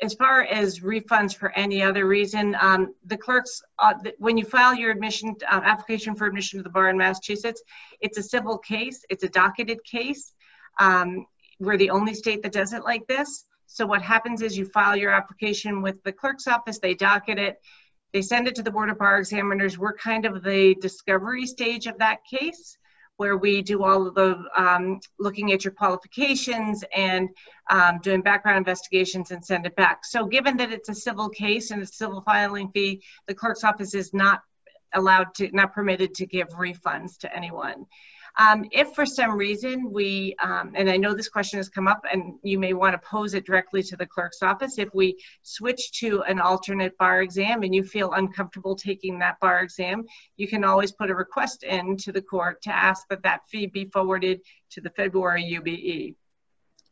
[0.02, 4.74] as far as refunds for any other reason, um, the clerks, uh, when you file
[4.74, 7.62] your admission uh, application for admission to the bar in Massachusetts,
[8.00, 9.06] it's a civil case.
[9.10, 10.34] It's a docketed case.
[10.80, 11.28] Um,
[11.60, 13.46] we're the only state that does it like this.
[13.68, 16.80] So what happens is you file your application with the clerk's office.
[16.80, 17.62] They docket it.
[18.14, 19.78] They send it to the Board of Bar Examiners.
[19.78, 22.78] We're kind of the discovery stage of that case
[23.18, 27.30] where we do all of the um, looking at your qualifications and
[27.70, 30.04] um, doing background investigations and send it back.
[30.04, 33.94] So given that it's a civil case and a civil filing fee, the clerk's office
[33.94, 34.42] is not
[34.94, 37.86] allowed to, not permitted to give refunds to anyone.
[38.38, 42.06] Um, if for some reason we, um, and I know this question has come up
[42.12, 45.92] and you may want to pose it directly to the clerk's office, if we switch
[46.00, 50.06] to an alternate bar exam and you feel uncomfortable taking that bar exam,
[50.38, 53.68] you can always put a request in to the court to ask that that fee
[53.68, 54.40] be forwarded
[54.72, 56.16] to the February UBE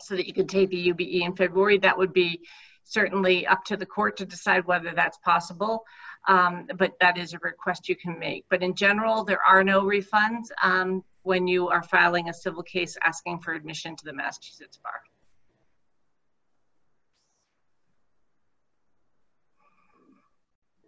[0.02, 1.78] so that you can take the UBE in February.
[1.78, 2.42] That would be
[2.84, 5.86] certainly up to the court to decide whether that's possible.
[6.28, 8.46] Um, but that is a request you can make.
[8.50, 12.98] But in general, there are no refunds um, when you are filing a civil case
[13.04, 15.02] asking for admission to the Massachusetts Bar.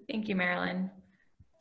[0.09, 0.91] Thank you, Marilyn.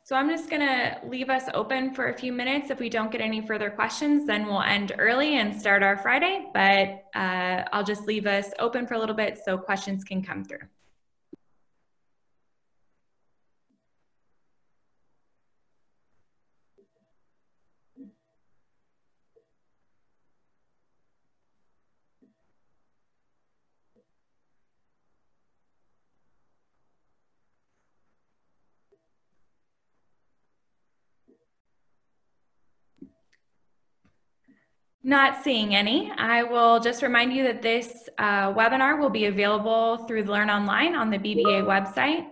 [0.03, 2.69] So I'm just gonna leave us open for a few minutes.
[2.69, 6.49] If we don't get any further questions, then we'll end early and start our Friday,
[6.53, 10.43] but uh, I'll just leave us open for a little bit so questions can come
[10.43, 10.67] through.
[35.03, 36.11] Not seeing any.
[36.15, 40.93] I will just remind you that this uh, webinar will be available through Learn Online
[40.93, 42.27] on the BBA website.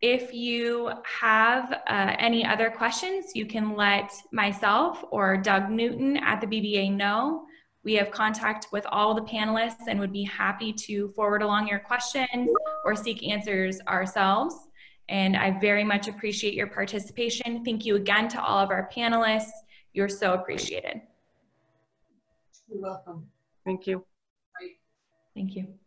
[0.00, 0.90] If you
[1.20, 6.92] have uh, any other questions, you can let myself or Doug Newton at the BBA
[6.92, 7.44] know.
[7.84, 11.78] We have contact with all the panelists and would be happy to forward along your
[11.78, 12.50] questions
[12.84, 14.56] or seek answers ourselves.
[15.08, 17.64] And I very much appreciate your participation.
[17.64, 19.50] Thank you again to all of our panelists.
[19.92, 21.00] You're so appreciated.
[22.68, 23.30] You're welcome.
[23.64, 24.04] Thank you.
[25.34, 25.78] Thank you.